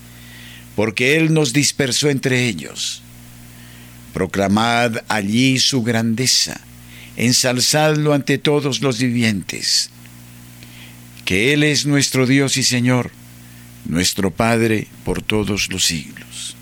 porque 0.75 1.15
Él 1.15 1.33
nos 1.33 1.53
dispersó 1.53 2.09
entre 2.09 2.45
ellos. 2.47 3.01
Proclamad 4.13 4.97
allí 5.07 5.57
su 5.59 5.83
grandeza, 5.83 6.59
ensalzadlo 7.15 8.13
ante 8.13 8.37
todos 8.37 8.81
los 8.81 8.99
vivientes, 8.99 9.89
que 11.23 11.53
Él 11.53 11.63
es 11.63 11.85
nuestro 11.85 12.25
Dios 12.27 12.57
y 12.57 12.63
Señor, 12.63 13.11
nuestro 13.85 14.31
Padre 14.31 14.87
por 15.05 15.21
todos 15.21 15.69
los 15.69 15.85
siglos. 15.85 16.55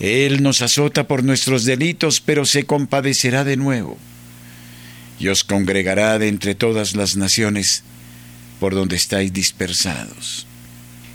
Él 0.00 0.42
nos 0.42 0.62
azota 0.62 1.06
por 1.06 1.22
nuestros 1.22 1.64
delitos, 1.64 2.20
pero 2.20 2.44
se 2.44 2.64
compadecerá 2.64 3.44
de 3.44 3.56
nuevo 3.56 3.96
y 5.22 5.28
os 5.28 5.44
congregará 5.44 6.18
de 6.18 6.26
entre 6.26 6.56
todas 6.56 6.96
las 6.96 7.14
naciones 7.14 7.84
por 8.58 8.74
donde 8.74 8.96
estáis 8.96 9.32
dispersados. 9.32 10.46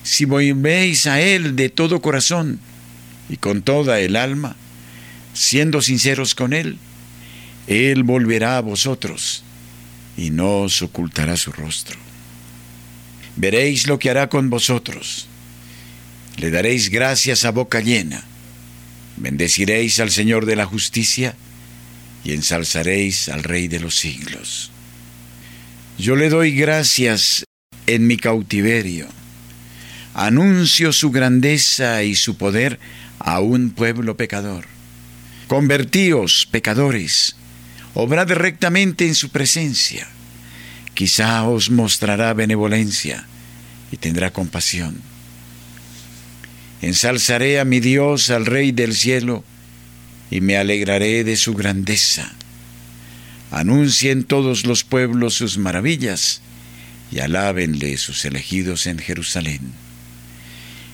Si 0.04 0.24
volvéis 0.24 1.08
a 1.08 1.20
Él 1.20 1.58
de 1.58 1.68
todo 1.68 2.02
corazón 2.02 2.62
y 3.28 3.36
con 3.36 3.64
toda 3.64 4.00
el 4.00 4.16
alma, 4.16 4.56
siendo 5.34 5.82
sinceros 5.82 6.36
con 6.36 6.54
Él, 6.54 6.78
Él 7.68 8.04
volverá 8.04 8.56
a 8.56 8.62
vosotros 8.62 9.44
y 10.16 10.30
no 10.30 10.62
os 10.62 10.82
ocultará 10.82 11.36
su 11.36 11.52
rostro. 11.52 11.98
Veréis 13.36 13.88
lo 13.88 14.00
que 14.00 14.10
hará 14.10 14.30
con 14.30 14.50
vosotros. 14.50 15.28
Le 16.38 16.50
daréis 16.50 16.90
gracias 16.90 17.44
a 17.44 17.52
boca 17.52 17.82
llena. 17.82 18.24
Bendeciréis 19.18 20.00
al 20.00 20.12
Señor 20.12 20.46
de 20.46 20.56
la 20.56 20.66
justicia 20.66 21.36
y 22.24 22.34
ensalzaréis 22.34 23.30
al 23.30 23.44
Rey 23.44 23.68
de 23.68 23.80
los 23.80 23.96
siglos. 23.96 24.72
Yo 25.98 26.16
le 26.16 26.30
doy 26.30 26.52
gracias 26.52 27.44
en 27.88 28.06
mi 28.06 28.18
cautiverio. 28.18 29.08
Anuncio 30.14 30.94
su 30.94 31.12
grandeza 31.12 32.04
y 32.04 32.16
su 32.16 32.38
poder 32.38 32.80
a 33.20 33.40
un 33.40 33.72
pueblo 33.72 34.18
pecador. 34.18 34.66
Convertíos, 35.48 36.48
pecadores, 36.52 37.36
obrad 37.94 38.30
rectamente 38.32 39.08
en 39.08 39.16
su 39.16 39.30
presencia. 39.30 40.08
Quizá 40.94 41.44
os 41.44 41.70
mostrará 41.70 42.34
benevolencia 42.34 43.26
y 43.92 43.98
tendrá 43.98 44.32
compasión. 44.32 45.02
Ensalzaré 46.82 47.60
a 47.60 47.66
mi 47.66 47.80
Dios, 47.80 48.30
al 48.30 48.46
Rey 48.46 48.72
del 48.72 48.96
cielo, 48.96 49.44
y 50.30 50.42
me 50.42 50.58
alegraré 50.58 51.24
de 51.24 51.38
su 51.38 51.54
grandeza. 51.54 52.34
Anuncien 53.52 54.24
todos 54.24 54.66
los 54.66 54.84
pueblos 54.84 55.36
sus 55.36 55.58
maravillas 55.58 56.42
y 57.12 57.20
alábenle 57.20 57.98
sus 57.98 58.26
elegidos 58.26 58.88
en 58.88 59.00
Jerusalén. 59.00 59.62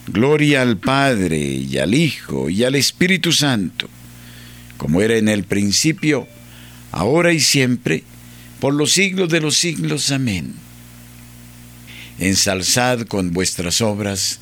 Gloria 0.08 0.62
al 0.62 0.78
Padre 0.78 1.40
y 1.40 1.78
al 1.78 1.96
Hijo 1.96 2.50
y 2.50 2.64
al 2.64 2.76
Espíritu 2.76 3.32
Santo, 3.32 3.90
como 4.78 5.02
era 5.02 5.18
en 5.18 5.30
el 5.30 5.46
principio, 5.46 6.28
ahora 6.92 7.32
y 7.32 7.40
siempre, 7.40 8.04
por 8.60 8.74
los 8.74 8.92
siglos 8.92 9.30
de 9.30 9.42
los 9.42 9.58
siglos. 9.58 10.12
Amén. 10.12 10.54
Ensalzad 12.20 13.02
con 13.08 13.32
vuestras 13.32 13.82
obras 13.82 14.40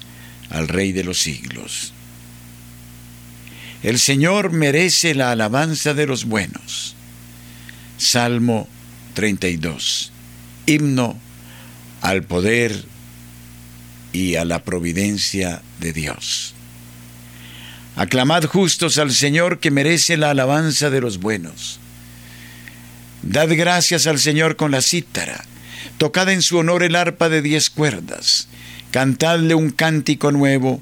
al 0.50 0.68
Rey 0.68 0.92
de 0.92 1.04
los 1.04 1.20
siglos. 1.20 1.94
El 3.84 3.98
Señor 3.98 4.52
merece 4.52 5.15
la 5.15 5.32
alabanza 5.32 5.94
de 5.94 6.06
los 6.06 6.26
buenos. 6.26 6.96
Salmo 7.98 8.67
32. 9.15 10.12
Himno 10.67 11.20
al 12.02 12.24
poder 12.24 12.86
y 14.13 14.36
a 14.36 14.46
la 14.46 14.63
providencia 14.63 15.62
de 15.80 15.94
Dios. 15.94 16.54
Aclamad 17.96 18.46
justos 18.46 18.98
al 18.98 19.12
Señor 19.12 19.60
que 19.60 19.72
merece 19.72 20.15
la 20.15 20.30
alabanza 20.30 20.89
de 20.89 21.02
los 21.02 21.20
buenos. 21.20 21.80
Dad 23.24 23.50
gracias 23.52 24.08
al 24.08 24.20
Señor 24.20 24.56
con 24.56 24.72
la 24.72 24.82
cítara. 24.82 25.44
Tocad 25.98 26.30
en 26.30 26.41
su 26.41 26.58
honor 26.58 26.84
el 26.84 26.96
arpa 26.96 27.30
de 27.30 27.41
diez 27.41 27.70
cuerdas. 27.70 28.48
Cantadle 28.91 29.56
un 29.56 29.72
cántico 29.72 30.32
nuevo, 30.32 30.82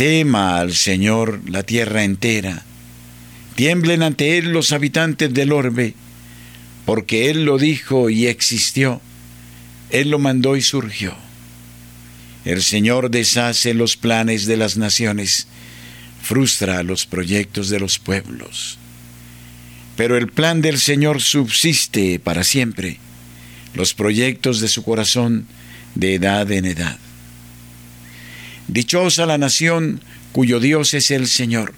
Tema 0.00 0.60
al 0.60 0.74
Señor 0.74 1.42
la 1.46 1.62
tierra 1.62 2.04
entera, 2.04 2.62
tiemblen 3.54 4.02
ante 4.02 4.38
Él 4.38 4.50
los 4.50 4.72
habitantes 4.72 5.34
del 5.34 5.52
orbe, 5.52 5.92
porque 6.86 7.28
Él 7.28 7.44
lo 7.44 7.58
dijo 7.58 8.08
y 8.08 8.26
existió, 8.26 9.02
Él 9.90 10.08
lo 10.08 10.18
mandó 10.18 10.56
y 10.56 10.62
surgió. 10.62 11.14
El 12.46 12.62
Señor 12.62 13.10
deshace 13.10 13.74
los 13.74 13.98
planes 13.98 14.46
de 14.46 14.56
las 14.56 14.78
naciones, 14.78 15.48
frustra 16.22 16.82
los 16.82 17.04
proyectos 17.04 17.68
de 17.68 17.80
los 17.80 17.98
pueblos. 17.98 18.78
Pero 19.98 20.16
el 20.16 20.28
plan 20.28 20.62
del 20.62 20.78
Señor 20.78 21.20
subsiste 21.20 22.18
para 22.18 22.42
siempre, 22.42 22.96
los 23.74 23.92
proyectos 23.92 24.60
de 24.60 24.68
su 24.68 24.82
corazón 24.82 25.46
de 25.94 26.14
edad 26.14 26.50
en 26.50 26.64
edad. 26.64 26.98
Dichosa 28.68 29.26
la 29.26 29.38
nación 29.38 30.00
cuyo 30.32 30.60
Dios 30.60 30.94
es 30.94 31.10
el 31.10 31.26
Señor, 31.26 31.74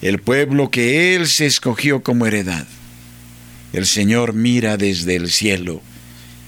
el 0.00 0.18
pueblo 0.18 0.70
que 0.70 1.14
Él 1.14 1.28
se 1.28 1.46
escogió 1.46 2.02
como 2.02 2.26
heredad. 2.26 2.66
El 3.72 3.86
Señor 3.86 4.32
mira 4.32 4.76
desde 4.76 5.16
el 5.16 5.30
cielo, 5.30 5.80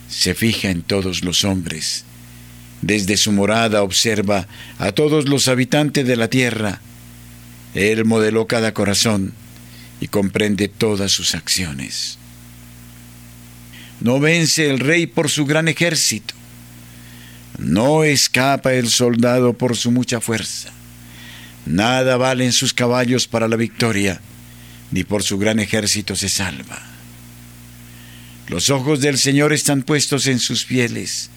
se 0.09 0.35
fija 0.35 0.71
en 0.71 0.83
todos 0.83 1.25
los 1.25 1.45
hombres. 1.45 2.05
Desde 2.83 3.17
su 3.17 3.33
morada 3.33 3.83
observa 3.83 4.47
a 4.79 4.93
todos 4.93 5.29
los 5.29 5.49
habitantes 5.49 6.07
de 6.07 6.17
la 6.17 6.29
tierra 6.29 6.81
él 7.75 8.05
modeló 8.05 8.47
cada 8.47 8.73
corazón 8.73 9.35
y 10.01 10.07
comprende 10.07 10.69
todas 10.69 11.11
sus 11.11 11.35
acciones. 11.35 12.19
No 14.01 14.21
vence 14.21 14.71
el 14.71 14.79
rey 14.79 15.07
por 15.07 15.29
su 15.29 15.45
gran 15.45 15.67
ejército. 15.67 16.35
No 17.59 18.05
escapa 18.05 18.75
el 18.75 18.89
soldado 18.89 19.53
por 19.53 19.77
su 19.77 19.91
mucha 19.91 20.21
fuerza. 20.21 20.71
Nada 21.67 22.17
valen 22.17 22.53
sus 22.53 22.75
caballos 22.75 23.27
para 23.27 23.49
la 23.49 23.57
victoria, 23.57 24.21
ni 24.91 25.05
por 25.05 25.23
su 25.23 25.39
gran 25.39 25.59
ejército 25.59 26.17
se 26.17 26.29
salva. 26.29 26.83
Los 28.49 28.69
ojos 28.71 29.01
del 29.01 29.19
Señor 29.19 29.53
están 29.53 29.83
puestos 29.83 30.27
en 30.27 30.39
sus 30.39 30.65
fieles, 30.65 31.31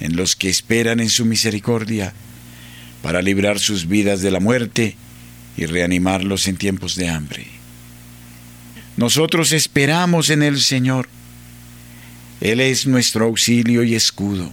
en 0.00 0.16
los 0.16 0.34
que 0.34 0.48
esperan 0.48 0.98
en 1.00 1.08
su 1.08 1.24
misericordia, 1.24 2.12
para 3.02 3.22
librar 3.22 3.58
sus 3.58 3.86
vidas 3.86 4.22
de 4.22 4.30
la 4.30 4.40
muerte 4.40 4.96
y 5.56 5.66
reanimarlos 5.66 6.48
en 6.48 6.56
tiempos 6.56 6.96
de 6.96 7.08
hambre. 7.08 7.46
Nosotros 8.96 9.52
esperamos 9.52 10.30
en 10.30 10.42
el 10.42 10.60
Señor. 10.60 11.08
Él 12.40 12.60
es 12.60 12.86
nuestro 12.86 13.26
auxilio 13.26 13.84
y 13.84 13.94
escudo. 13.94 14.52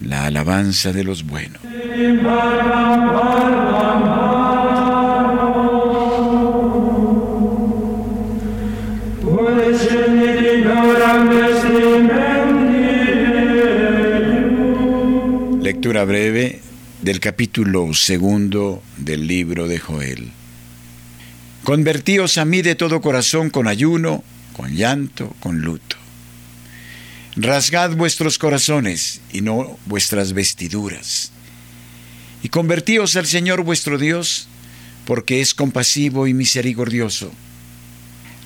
la 0.00 0.26
alabanza 0.26 0.92
de 0.92 1.04
los 1.04 1.24
buenos. 1.24 1.60
Lectura 15.62 16.04
breve 16.04 16.60
del 17.02 17.20
capítulo 17.20 17.92
segundo 17.94 18.82
del 18.96 19.26
libro 19.26 19.66
de 19.66 19.78
Joel. 19.78 20.32
Convertíos 21.64 22.38
a 22.38 22.44
mí 22.44 22.62
de 22.62 22.74
todo 22.74 23.00
corazón 23.00 23.50
con 23.50 23.68
ayuno, 23.68 24.24
con 24.54 24.74
llanto, 24.74 25.34
con 25.40 25.60
luto. 25.60 25.99
Rasgad 27.36 27.92
vuestros 27.92 28.38
corazones 28.38 29.20
y 29.32 29.40
no 29.40 29.78
vuestras 29.86 30.32
vestiduras. 30.32 31.30
Y 32.42 32.48
convertíos 32.48 33.14
al 33.16 33.26
Señor 33.26 33.62
vuestro 33.62 33.98
Dios, 33.98 34.48
porque 35.04 35.40
es 35.40 35.54
compasivo 35.54 36.26
y 36.26 36.34
misericordioso, 36.34 37.30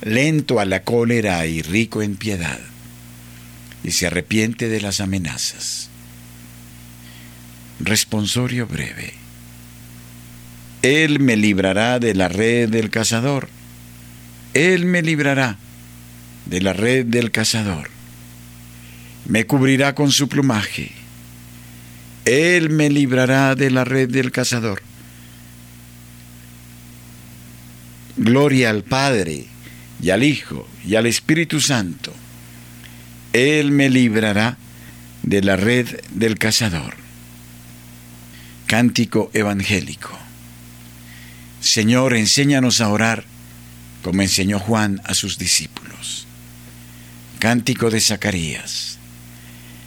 lento 0.03 0.61
a 0.61 0.66
la 0.66 0.83
cólera 0.83 1.47
y 1.47 1.62
rico 1.62 2.03
en 2.03 2.16
piedad, 2.16 2.61
y 3.83 3.92
se 3.92 4.07
arrepiente 4.07 4.68
de 4.68 4.81
las 4.81 5.01
amenazas. 5.01 5.88
Responsorio 7.81 8.66
breve. 8.66 9.14
Él 10.83 11.20
me 11.20 11.37
librará 11.37 11.99
de 11.99 12.14
la 12.14 12.29
red 12.29 12.68
del 12.68 12.90
cazador. 12.90 13.49
Él 14.53 14.85
me 14.85 15.01
librará 15.01 15.57
de 16.44 16.61
la 16.61 16.75
red 16.75 17.07
del 17.07 17.31
cazador. 17.31 17.88
Me 19.27 19.47
cubrirá 19.47 19.95
con 19.95 20.13
su 20.13 20.29
plumaje. 20.29 20.93
Él 22.25 22.71
me 22.71 22.91
librará 22.91 23.55
de 23.55 23.71
la 23.71 23.85
red 23.85 24.11
del 24.11 24.31
cazador. 24.33 24.83
Gloria 28.17 28.71
al 28.71 28.85
Padre 28.85 29.47
y 30.01 30.11
al 30.11 30.23
Hijo 30.23 30.69
y 30.87 30.95
al 30.95 31.07
Espíritu 31.07 31.61
Santo. 31.61 32.13
Él 33.33 33.73
me 33.73 33.91
librará 33.91 34.57
de 35.23 35.43
la 35.43 35.57
red 35.57 36.01
del 36.11 36.39
cazador. 36.39 36.95
Cántico 38.67 39.31
evangélico. 39.35 40.17
Señor, 41.61 42.15
enséñanos 42.15 42.81
a 42.81 42.89
orar 42.89 43.25
como 44.03 44.21
enseñó 44.21 44.59
Juan 44.59 45.01
a 45.05 45.15
sus 45.15 45.39
discípulos. 45.39 46.27
Cántico 47.39 47.91
de 47.91 48.01
Zacarías. 48.01 48.99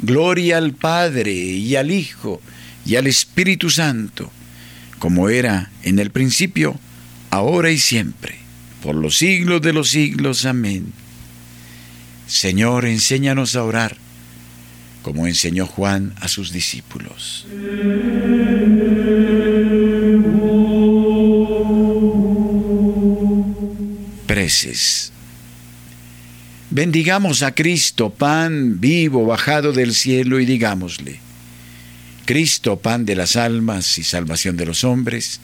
Gloria 0.00 0.58
al 0.58 0.72
Padre 0.72 1.32
y 1.32 1.76
al 1.76 1.90
Hijo 1.90 2.40
y 2.84 2.96
al 2.96 3.06
Espíritu 3.06 3.70
Santo, 3.70 4.30
como 4.98 5.28
era 5.28 5.70
en 5.82 5.98
el 5.98 6.10
principio, 6.10 6.78
ahora 7.30 7.70
y 7.70 7.78
siempre, 7.78 8.36
por 8.82 8.94
los 8.94 9.16
siglos 9.16 9.62
de 9.62 9.72
los 9.72 9.90
siglos. 9.90 10.44
Amén. 10.44 10.92
Señor, 12.26 12.84
enséñanos 12.84 13.56
a 13.56 13.64
orar, 13.64 13.96
como 15.02 15.26
enseñó 15.26 15.66
Juan 15.66 16.14
a 16.20 16.28
sus 16.28 16.52
discípulos. 16.52 17.46
Preces. 24.26 25.12
Bendigamos 26.70 27.42
a 27.42 27.54
Cristo, 27.54 28.10
pan 28.10 28.80
vivo 28.80 29.24
bajado 29.24 29.72
del 29.72 29.94
cielo, 29.94 30.40
y 30.40 30.46
digámosle, 30.46 31.20
Cristo, 32.24 32.76
pan 32.76 33.04
de 33.06 33.14
las 33.14 33.36
almas 33.36 33.98
y 33.98 34.02
salvación 34.02 34.56
de 34.56 34.66
los 34.66 34.82
hombres, 34.82 35.40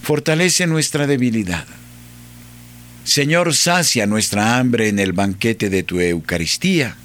fortalece 0.00 0.68
nuestra 0.68 1.08
debilidad. 1.08 1.66
Señor, 3.02 3.52
sacia 3.54 4.06
nuestra 4.06 4.56
hambre 4.56 4.88
en 4.88 5.00
el 5.00 5.12
banquete 5.12 5.70
de 5.70 5.82
tu 5.82 5.98
Eucaristía 5.98 6.96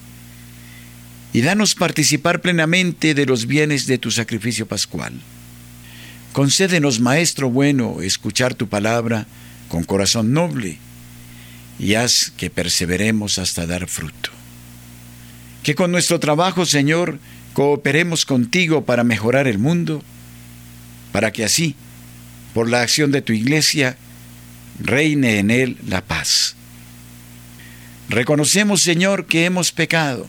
y 1.34 1.42
danos 1.42 1.74
participar 1.74 2.42
plenamente 2.42 3.16
de 3.16 3.26
los 3.26 3.48
bienes 3.48 3.88
de 3.88 3.98
tu 3.98 4.12
sacrificio 4.12 4.68
pascual. 4.68 5.14
Concédenos, 6.34 7.00
Maestro 7.00 7.50
bueno, 7.50 8.02
escuchar 8.02 8.54
tu 8.54 8.70
palabra 8.70 9.26
con 9.70 9.84
corazón 9.84 10.34
noble 10.34 10.78
y 11.80 11.96
haz 11.96 12.32
que 12.38 12.50
perseveremos 12.50 13.39
hasta 13.39 13.65
dar 13.65 13.88
fruto. 13.88 14.30
Que 15.63 15.76
con 15.76 15.92
nuestro 15.92 16.20
trabajo, 16.20 16.65
Señor, 16.65 17.20
cooperemos 17.54 18.26
contigo 18.26 18.86
para 18.86 19.04
mejorar 19.04 19.48
el 19.48 19.58
mundo, 19.58 20.04
para 21.12 21.32
que 21.32 21.44
así, 21.44 21.76
por 22.54 22.70
la 22.70 22.82
acción 22.82 23.12
de 23.12 23.22
tu 23.22 23.34
iglesia, 23.34 23.98
reine 24.80 25.39
en 25.39 25.52
él 25.52 25.78
la 25.88 26.02
paz. 26.02 26.56
Reconocemos, 28.10 28.82
Señor, 28.82 29.26
que 29.26 29.46
hemos 29.46 29.72
pecado. 29.72 30.28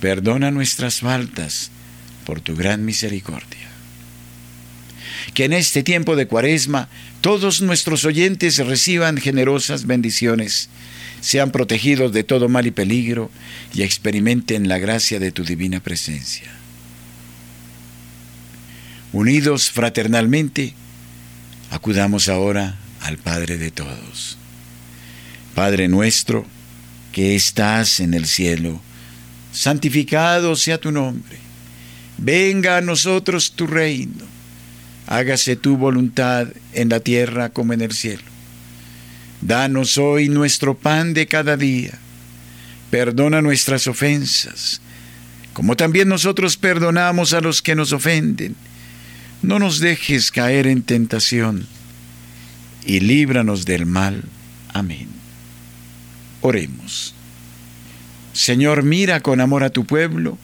Perdona 0.00 0.50
nuestras 0.50 1.00
faltas 1.00 1.70
por 2.26 2.40
tu 2.40 2.54
gran 2.54 2.84
misericordia 2.84 3.63
que 5.32 5.44
en 5.44 5.52
este 5.52 5.82
tiempo 5.82 6.16
de 6.16 6.26
cuaresma 6.26 6.88
todos 7.20 7.62
nuestros 7.62 8.04
oyentes 8.04 8.58
reciban 8.58 9.16
generosas 9.16 9.86
bendiciones, 9.86 10.68
sean 11.20 11.50
protegidos 11.50 12.12
de 12.12 12.24
todo 12.24 12.48
mal 12.48 12.66
y 12.66 12.70
peligro 12.70 13.30
y 13.72 13.82
experimenten 13.82 14.68
la 14.68 14.78
gracia 14.78 15.18
de 15.18 15.32
tu 15.32 15.44
divina 15.44 15.80
presencia. 15.80 16.52
Unidos 19.12 19.70
fraternalmente, 19.70 20.74
acudamos 21.70 22.28
ahora 22.28 22.76
al 23.00 23.16
Padre 23.16 23.56
de 23.56 23.70
todos. 23.70 24.36
Padre 25.54 25.88
nuestro, 25.88 26.44
que 27.12 27.36
estás 27.36 28.00
en 28.00 28.12
el 28.12 28.26
cielo, 28.26 28.80
santificado 29.52 30.56
sea 30.56 30.78
tu 30.78 30.90
nombre. 30.90 31.38
Venga 32.18 32.76
a 32.76 32.80
nosotros 32.80 33.52
tu 33.52 33.66
reino 33.66 34.33
hágase 35.06 35.56
tu 35.56 35.76
voluntad 35.76 36.48
en 36.72 36.88
la 36.88 37.00
tierra 37.00 37.50
como 37.50 37.72
en 37.72 37.80
el 37.80 37.92
cielo. 37.92 38.22
Danos 39.40 39.98
hoy 39.98 40.28
nuestro 40.28 40.76
pan 40.76 41.14
de 41.14 41.26
cada 41.26 41.56
día. 41.56 41.98
Perdona 42.90 43.42
nuestras 43.42 43.86
ofensas, 43.86 44.80
como 45.52 45.76
también 45.76 46.08
nosotros 46.08 46.56
perdonamos 46.56 47.32
a 47.32 47.40
los 47.40 47.60
que 47.60 47.74
nos 47.74 47.92
ofenden. 47.92 48.56
No 49.42 49.58
nos 49.58 49.80
dejes 49.80 50.30
caer 50.30 50.66
en 50.66 50.82
tentación, 50.82 51.66
y 52.86 53.00
líbranos 53.00 53.64
del 53.64 53.86
mal. 53.86 54.22
Amén. 54.72 55.08
Oremos. 56.40 57.14
Señor, 58.32 58.82
mira 58.82 59.20
con 59.20 59.40
amor 59.40 59.64
a 59.64 59.70
tu 59.70 59.84
pueblo, 59.84 60.38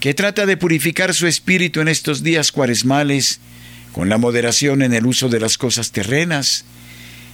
que 0.00 0.14
trata 0.14 0.46
de 0.46 0.56
purificar 0.56 1.14
su 1.14 1.26
espíritu 1.26 1.80
en 1.80 1.88
estos 1.88 2.22
días 2.22 2.52
cuaresmales, 2.52 3.40
con 3.92 4.08
la 4.08 4.18
moderación 4.18 4.82
en 4.82 4.94
el 4.94 5.06
uso 5.06 5.28
de 5.28 5.40
las 5.40 5.58
cosas 5.58 5.92
terrenas, 5.92 6.64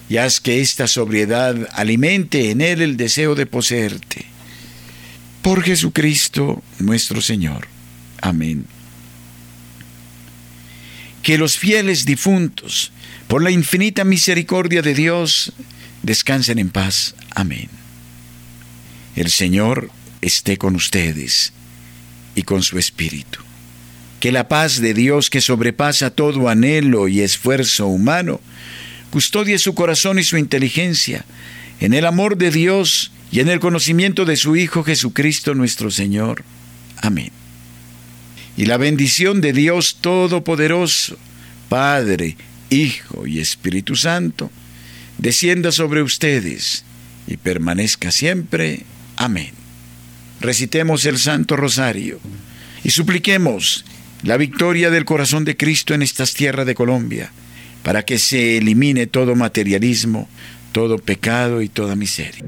y 0.08 0.18
haz 0.18 0.40
que 0.40 0.60
esta 0.60 0.86
sobriedad 0.86 1.68
alimente 1.72 2.50
en 2.50 2.60
él 2.60 2.80
el 2.80 2.96
deseo 2.96 3.34
de 3.34 3.46
poseerte. 3.46 4.26
Por 5.42 5.62
Jesucristo 5.62 6.62
nuestro 6.78 7.20
Señor. 7.20 7.66
Amén. 8.20 8.66
Que 11.22 11.38
los 11.38 11.58
fieles 11.58 12.04
difuntos, 12.04 12.92
por 13.26 13.42
la 13.42 13.50
infinita 13.50 14.04
misericordia 14.04 14.80
de 14.80 14.94
Dios, 14.94 15.52
descansen 16.02 16.58
en 16.58 16.70
paz. 16.70 17.16
Amén. 17.34 17.68
El 19.16 19.30
Señor 19.30 19.90
esté 20.20 20.56
con 20.56 20.76
ustedes 20.76 21.52
y 22.36 22.42
con 22.42 22.62
su 22.62 22.78
Espíritu 22.78 23.40
que 24.26 24.32
la 24.32 24.48
paz 24.48 24.80
de 24.80 24.92
Dios 24.92 25.30
que 25.30 25.40
sobrepasa 25.40 26.10
todo 26.10 26.48
anhelo 26.48 27.06
y 27.06 27.20
esfuerzo 27.20 27.86
humano, 27.86 28.40
custodie 29.10 29.56
su 29.56 29.76
corazón 29.76 30.18
y 30.18 30.24
su 30.24 30.36
inteligencia 30.36 31.24
en 31.78 31.94
el 31.94 32.04
amor 32.04 32.36
de 32.36 32.50
Dios 32.50 33.12
y 33.30 33.38
en 33.38 33.48
el 33.48 33.60
conocimiento 33.60 34.24
de 34.24 34.36
su 34.36 34.56
Hijo 34.56 34.82
Jesucristo 34.82 35.54
nuestro 35.54 35.92
Señor. 35.92 36.42
Amén. 36.96 37.30
Y 38.56 38.66
la 38.66 38.78
bendición 38.78 39.40
de 39.40 39.52
Dios 39.52 39.98
Todopoderoso, 40.00 41.16
Padre, 41.68 42.36
Hijo 42.68 43.28
y 43.28 43.38
Espíritu 43.38 43.94
Santo, 43.94 44.50
descienda 45.18 45.70
sobre 45.70 46.02
ustedes 46.02 46.84
y 47.28 47.36
permanezca 47.36 48.10
siempre. 48.10 48.86
Amén. 49.14 49.52
Recitemos 50.40 51.04
el 51.04 51.16
Santo 51.16 51.54
Rosario 51.54 52.18
y 52.82 52.90
supliquemos 52.90 53.84
la 54.22 54.36
victoria 54.36 54.90
del 54.90 55.04
corazón 55.04 55.44
de 55.44 55.56
Cristo 55.56 55.94
en 55.94 56.02
estas 56.02 56.34
tierras 56.34 56.66
de 56.66 56.74
Colombia, 56.74 57.30
para 57.82 58.02
que 58.02 58.18
se 58.18 58.58
elimine 58.58 59.06
todo 59.06 59.34
materialismo, 59.34 60.28
todo 60.72 60.98
pecado 60.98 61.62
y 61.62 61.68
toda 61.68 61.96
miseria. 61.96 62.44